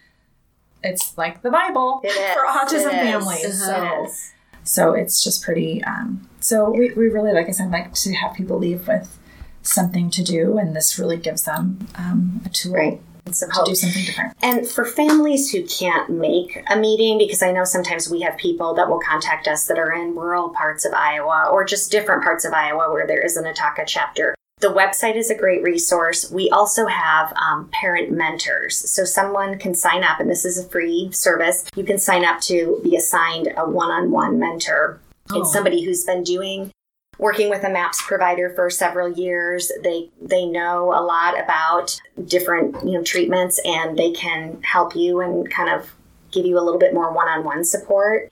it's 0.83 1.17
like 1.17 1.41
the 1.41 1.51
Bible 1.51 2.03
for 2.03 2.47
autism 2.47 2.93
It 2.93 3.07
is. 3.07 3.11
families. 3.11 3.63
Uh-huh. 3.63 4.03
It 4.05 4.11
So, 4.11 4.31
so 4.65 4.93
it's 4.93 5.25
just 5.25 5.43
pretty. 5.43 5.83
Um, 5.85 6.29
so 6.41 6.69
we, 6.71 6.93
we 6.93 7.09
really, 7.09 7.33
like 7.33 7.49
I 7.49 7.53
said, 7.53 7.71
like 7.71 7.95
to 7.95 8.13
have 8.17 8.35
people 8.35 8.59
leave 8.59 8.87
with 8.87 9.19
something 9.66 10.11
to 10.11 10.22
do, 10.22 10.59
and 10.59 10.74
this 10.74 10.98
really 10.98 11.16
gives 11.16 11.42
them 11.42 11.88
um, 11.96 12.40
a 12.44 12.48
tool 12.48 12.74
Right. 12.74 13.00
To 13.40 13.46
hope. 13.50 13.64
do 13.66 13.74
something 13.74 14.05
different. 14.05 14.35
And 14.42 14.68
for 14.68 14.85
families 14.85 15.50
who 15.50 15.64
can't 15.66 16.11
make 16.11 16.62
a 16.68 16.77
meeting, 16.77 17.16
because 17.16 17.42
I 17.42 17.53
know 17.53 17.64
sometimes 17.64 18.09
we 18.11 18.20
have 18.20 18.37
people 18.37 18.74
that 18.74 18.88
will 18.88 19.00
contact 19.00 19.48
us 19.48 19.66
that 19.66 19.79
are 19.79 19.92
in 19.92 20.14
rural 20.14 20.50
parts 20.50 20.85
of 20.85 20.92
Iowa 20.92 21.48
or 21.50 21.64
just 21.64 21.90
different 21.90 22.22
parts 22.22 22.44
of 22.44 22.53
Iowa 22.53 22.92
where 22.92 23.07
there 23.07 23.24
isn't 23.24 23.46
a 23.46 23.55
TACA 23.55 23.85
chapter. 23.87 24.35
The 24.61 24.68
website 24.68 25.16
is 25.16 25.31
a 25.31 25.35
great 25.35 25.62
resource. 25.62 26.31
We 26.31 26.50
also 26.50 26.87
have 26.87 27.33
um, 27.37 27.70
parent 27.72 28.12
mentors. 28.12 28.77
So 28.90 29.05
someone 29.05 29.59
can 29.59 29.74
sign 29.74 30.05
up, 30.05 30.20
and 30.20 30.31
this 30.31 30.44
is 30.44 30.59
a 30.59 30.68
free 30.68 31.11
service. 31.11 31.64
You 31.77 31.85
can 31.85 31.98
sign 31.98 32.27
up 32.27 32.40
to 32.42 32.79
be 32.85 32.94
assigned 32.94 33.48
a 33.57 33.68
one 33.68 33.90
on 33.90 34.11
one 34.11 34.38
mentor. 34.38 35.00
Oh. 35.33 35.40
It's 35.40 35.53
somebody 35.53 35.83
who's 35.83 36.05
been 36.05 36.22
doing 36.24 36.70
working 37.18 37.50
with 37.50 37.64
a 37.64 37.70
MAPS 37.70 38.03
provider 38.03 38.50
for 38.50 38.70
several 38.70 39.11
years 39.12 39.70
they 39.83 40.11
they 40.20 40.46
know 40.46 40.92
a 40.94 41.03
lot 41.03 41.38
about 41.40 42.00
different 42.27 42.74
you 42.85 42.92
know 42.92 43.03
treatments 43.03 43.61
and 43.64 43.98
they 43.98 44.12
can 44.12 44.61
help 44.62 44.94
you 44.94 45.20
and 45.20 45.50
kind 45.50 45.70
of 45.70 45.92
give 46.31 46.44
you 46.44 46.59
a 46.59 46.62
little 46.62 46.81
bit 46.81 46.92
more 46.92 47.12
one-on-one 47.12 47.64
support 47.64 48.31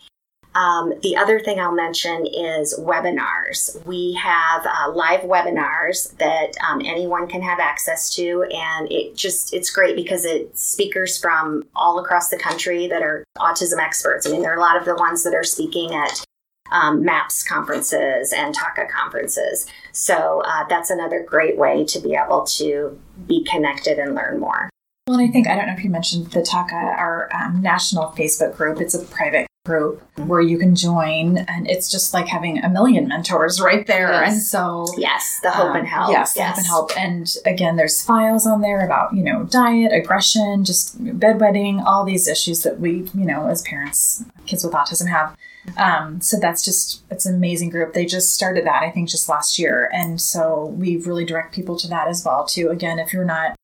um, 0.54 0.92
the 1.02 1.16
other 1.16 1.40
thing 1.40 1.58
I'll 1.58 1.72
mention 1.72 2.26
is 2.26 2.78
webinars. 2.78 3.84
We 3.86 4.14
have 4.14 4.66
uh, 4.66 4.92
live 4.92 5.20
webinars 5.20 6.14
that 6.18 6.52
um, 6.68 6.82
anyone 6.84 7.26
can 7.26 7.40
have 7.42 7.58
access 7.58 8.14
to, 8.16 8.44
and 8.52 8.90
it 8.92 9.16
just 9.16 9.54
it's 9.54 9.70
great 9.70 9.96
because 9.96 10.24
it's 10.24 10.62
speakers 10.62 11.18
from 11.18 11.64
all 11.74 11.98
across 11.98 12.28
the 12.28 12.36
country 12.36 12.86
that 12.88 13.02
are 13.02 13.24
autism 13.38 13.78
experts. 13.78 14.26
I 14.26 14.30
mean, 14.30 14.42
there 14.42 14.52
are 14.52 14.58
a 14.58 14.60
lot 14.60 14.76
of 14.76 14.84
the 14.84 14.94
ones 14.96 15.22
that 15.24 15.34
are 15.34 15.44
speaking 15.44 15.94
at 15.94 16.22
um, 16.70 17.04
MAPS 17.04 17.42
conferences 17.42 18.32
and 18.32 18.54
TACA 18.54 18.88
conferences. 18.88 19.66
So 19.92 20.42
uh, 20.46 20.64
that's 20.68 20.90
another 20.90 21.22
great 21.22 21.58
way 21.58 21.84
to 21.84 22.00
be 22.00 22.14
able 22.14 22.44
to 22.44 22.98
be 23.26 23.44
connected 23.44 23.98
and 23.98 24.14
learn 24.14 24.40
more. 24.40 24.70
Well, 25.06 25.18
and 25.18 25.28
I 25.28 25.32
think 25.32 25.48
I 25.48 25.56
don't 25.56 25.66
know 25.66 25.74
if 25.74 25.82
you 25.82 25.90
mentioned 25.90 26.28
the 26.28 26.42
TACA, 26.42 26.74
our 26.74 27.28
um, 27.34 27.60
national 27.60 28.12
Facebook 28.12 28.56
group. 28.56 28.80
It's 28.80 28.94
a 28.94 29.04
private 29.04 29.46
group 29.64 30.02
where 30.26 30.40
you 30.40 30.58
can 30.58 30.74
join, 30.74 31.38
and 31.38 31.70
it's 31.70 31.88
just 31.88 32.12
like 32.12 32.26
having 32.26 32.58
a 32.58 32.68
million 32.68 33.06
mentors 33.06 33.60
right 33.60 33.86
there. 33.86 34.10
Yes. 34.10 34.32
And 34.32 34.42
so 34.42 34.86
Yes, 34.98 35.38
the 35.42 35.52
hope 35.52 35.70
Um, 35.70 35.76
and 35.76 35.86
help. 35.86 36.10
Yes, 36.10 36.34
the 36.34 36.42
hope 36.42 36.56
and 36.56 36.66
help. 36.66 36.90
And 36.98 37.34
again, 37.46 37.76
there's 37.76 38.02
files 38.02 38.44
on 38.44 38.60
there 38.60 38.84
about, 38.84 39.14
you 39.14 39.22
know, 39.22 39.44
diet, 39.44 39.92
aggression, 39.92 40.64
just 40.64 41.02
bedwetting, 41.02 41.80
all 41.84 42.04
these 42.04 42.26
issues 42.26 42.64
that 42.64 42.80
we, 42.80 43.08
you 43.14 43.24
know, 43.24 43.46
as 43.46 43.62
parents, 43.62 44.24
kids 44.46 44.64
with 44.64 44.72
autism 44.72 45.08
have. 45.08 45.36
Um, 45.76 46.20
so 46.20 46.40
that's 46.40 46.64
just, 46.64 47.04
it's 47.08 47.24
an 47.24 47.36
amazing 47.36 47.70
group. 47.70 47.94
They 47.94 48.04
just 48.04 48.34
started 48.34 48.66
that, 48.66 48.82
I 48.82 48.90
think, 48.90 49.08
just 49.08 49.28
last 49.28 49.60
year. 49.60 49.88
And 49.92 50.20
so 50.20 50.74
we 50.76 50.96
really 50.96 51.24
direct 51.24 51.54
people 51.54 51.76
to 51.76 51.88
that 51.88 52.08
as 52.08 52.24
well, 52.24 52.44
too. 52.44 52.70
Again, 52.70 52.98
if 52.98 53.12
you're 53.12 53.24
not 53.24 53.54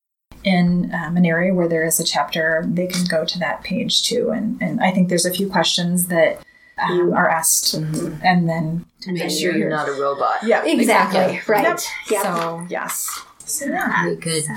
in 0.49 0.91
um, 0.95 1.17
an 1.17 1.27
area 1.27 1.53
where 1.53 1.69
there 1.69 1.85
is 1.85 2.01
a 2.01 2.05
chapter, 2.05 2.65
they 2.67 2.87
can 2.87 3.05
go 3.05 3.25
to 3.25 3.39
that 3.39 3.63
page 3.63 4.03
too. 4.03 4.31
And, 4.31 4.61
and 4.63 4.81
I 4.81 4.91
think 4.91 5.09
there's 5.09 5.27
a 5.27 5.31
few 5.33 5.49
questions 5.49 6.07
that 6.07 6.41
um, 6.79 7.13
are 7.13 7.29
asked, 7.29 7.75
and 7.75 8.49
then 8.49 8.87
to 9.03 9.13
make 9.13 9.31
sure 9.31 9.55
you're 9.57 9.69
not 9.69 9.89
a 9.89 9.93
robot. 9.93 10.39
yeah, 10.45 10.65
Exactly, 10.65 11.41
right. 11.53 11.65
Yep. 11.65 11.81
Yep. 12.11 12.23
So 12.23 12.67
yes, 12.71 13.25
so 13.45 13.67
yeah. 13.67 13.73
Yeah. 13.73 14.03
Very 14.05 14.17
good. 14.17 14.45
So, 14.45 14.55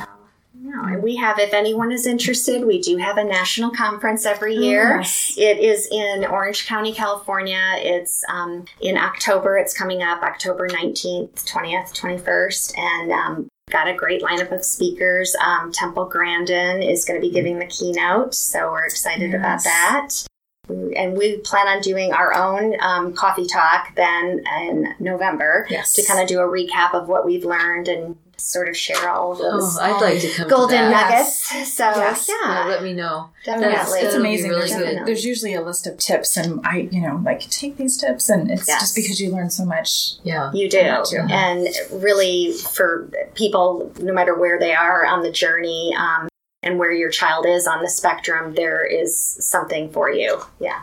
no, 0.63 0.83
and 0.83 1.01
we 1.01 1.15
have, 1.15 1.39
if 1.39 1.53
anyone 1.53 1.91
is 1.91 2.05
interested, 2.05 2.63
we 2.63 2.79
do 2.79 2.97
have 2.97 3.17
a 3.17 3.23
national 3.23 3.71
conference 3.71 4.27
every 4.27 4.55
year. 4.55 4.97
Yes. 4.97 5.33
It 5.35 5.57
is 5.57 5.87
in 5.91 6.23
Orange 6.23 6.67
County, 6.67 6.93
California. 6.93 7.73
It's 7.77 8.23
um, 8.29 8.65
in 8.79 8.95
October. 8.95 9.57
It's 9.57 9.75
coming 9.75 10.03
up 10.03 10.21
October 10.21 10.69
19th, 10.69 11.33
20th, 11.45 11.99
21st. 11.99 12.77
And 12.77 13.11
um, 13.11 13.49
got 13.71 13.87
a 13.87 13.93
great 13.93 14.21
lineup 14.21 14.51
of 14.51 14.63
speakers. 14.63 15.35
Um, 15.43 15.71
Temple 15.71 16.05
Grandin 16.05 16.83
is 16.83 17.05
going 17.05 17.19
to 17.19 17.25
be 17.25 17.33
giving 17.33 17.59
the 17.59 17.65
keynote. 17.65 18.33
So 18.33 18.71
we're 18.71 18.85
excited 18.85 19.33
about 19.33 19.63
that. 19.63 20.30
And 20.69 21.17
we 21.17 21.37
plan 21.37 21.67
on 21.67 21.81
doing 21.81 22.13
our 22.13 22.33
own 22.33 22.75
um, 22.81 23.13
coffee 23.13 23.45
talk 23.47 23.95
then 23.95 24.43
in 24.61 24.93
November 24.99 25.67
Yes. 25.69 25.93
to 25.93 26.05
kind 26.05 26.21
of 26.21 26.27
do 26.27 26.39
a 26.39 26.43
recap 26.43 26.93
of 26.93 27.07
what 27.07 27.25
we've 27.25 27.45
learned 27.45 27.87
and 27.87 28.15
sort 28.37 28.67
of 28.67 28.75
share 28.75 29.07
all 29.09 29.35
those 29.35 29.77
Oh, 29.77 29.81
I'd 29.81 30.01
like 30.01 30.19
to 30.21 30.29
come 30.31 30.49
golden 30.49 30.69
to 30.85 30.89
that. 30.89 31.09
nuggets. 31.11 31.73
So 31.73 31.85
Yes. 31.85 32.27
yeah, 32.27 32.35
Yeah, 32.63 32.65
let 32.69 32.81
me 32.83 32.93
know. 32.93 33.29
definitely. 33.45 33.75
That's- 33.75 34.03
It's 34.03 34.15
amazing. 34.15 34.49
really 34.49 34.67
there's, 34.67 34.75
good. 34.97 35.05
there's 35.05 35.25
usually 35.25 35.53
a 35.53 35.61
list 35.61 35.85
of 35.85 35.97
tips, 35.97 36.37
and 36.37 36.59
I, 36.65 36.87
you 36.91 37.01
know, 37.01 37.21
like 37.23 37.41
take 37.51 37.77
these 37.77 37.97
tips, 37.97 38.29
and 38.29 38.49
it's 38.49 38.67
Yes. 38.67 38.81
just 38.81 38.95
because 38.95 39.19
you 39.19 39.31
learn 39.31 39.51
so 39.51 39.63
much. 39.65 40.13
Yeah. 40.23 40.49
You 40.53 40.69
do. 40.69 40.77
Yeah, 40.77 41.03
too. 41.05 41.17
And 41.29 41.67
really, 41.91 42.53
for 42.53 43.09
people, 43.35 43.91
no 43.99 44.11
matter 44.13 44.33
where 44.35 44.57
they 44.57 44.73
are 44.73 45.05
on 45.05 45.21
the 45.21 45.31
journey 45.31 45.93
um, 45.95 46.27
and 46.63 46.77
where 46.77 46.91
your 46.91 47.09
child 47.09 47.45
is 47.45 47.67
on 47.67 47.81
the 47.81 47.89
spectrum, 47.89 48.55
there 48.55 48.85
is 48.85 49.17
something 49.17 49.89
for 49.91 50.11
you. 50.11 50.41
Yeah. 50.59 50.81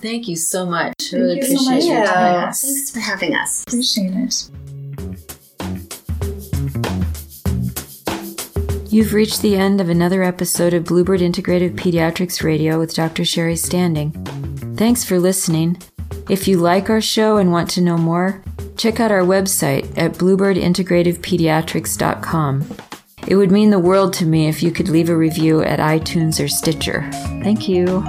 Thank 0.00 0.28
you 0.28 0.36
so 0.36 0.66
much. 0.66 0.94
I 0.98 1.02
Thank 1.02 1.22
really 1.22 1.36
you 1.36 1.42
so 1.42 1.54
appreciate 1.54 1.74
much 1.74 1.84
your 1.84 2.06
time. 2.06 2.34
joining. 2.34 2.52
Thanks 2.52 2.90
for 2.90 3.00
having 3.00 3.36
us. 3.36 3.62
Appreciate 3.66 4.12
it. 4.14 4.50
You've 8.92 9.14
reached 9.14 9.40
the 9.40 9.56
end 9.56 9.80
of 9.80 9.88
another 9.88 10.22
episode 10.22 10.74
of 10.74 10.84
Bluebird 10.84 11.20
Integrative 11.20 11.76
Pediatrics 11.76 12.42
Radio 12.42 12.78
with 12.78 12.94
Dr. 12.94 13.24
Sherry 13.24 13.56
Standing. 13.56 14.10
Thanks 14.76 15.02
for 15.02 15.18
listening. 15.18 15.80
If 16.28 16.46
you 16.46 16.58
like 16.58 16.90
our 16.90 17.00
show 17.00 17.38
and 17.38 17.50
want 17.50 17.70
to 17.70 17.80
know 17.80 17.96
more, 17.96 18.42
check 18.76 19.00
out 19.00 19.10
our 19.10 19.22
website 19.22 19.96
at 19.96 20.12
bluebirdintegrativepediatrics.com. 20.14 22.76
It 23.26 23.36
would 23.36 23.50
mean 23.52 23.70
the 23.70 23.78
world 23.78 24.12
to 24.14 24.26
me 24.26 24.48
if 24.48 24.62
you 24.62 24.70
could 24.72 24.88
leave 24.88 25.08
a 25.08 25.16
review 25.16 25.62
at 25.62 25.78
iTunes 25.78 26.42
or 26.42 26.48
Stitcher. 26.48 27.08
Thank 27.42 27.68
you. 27.68 28.02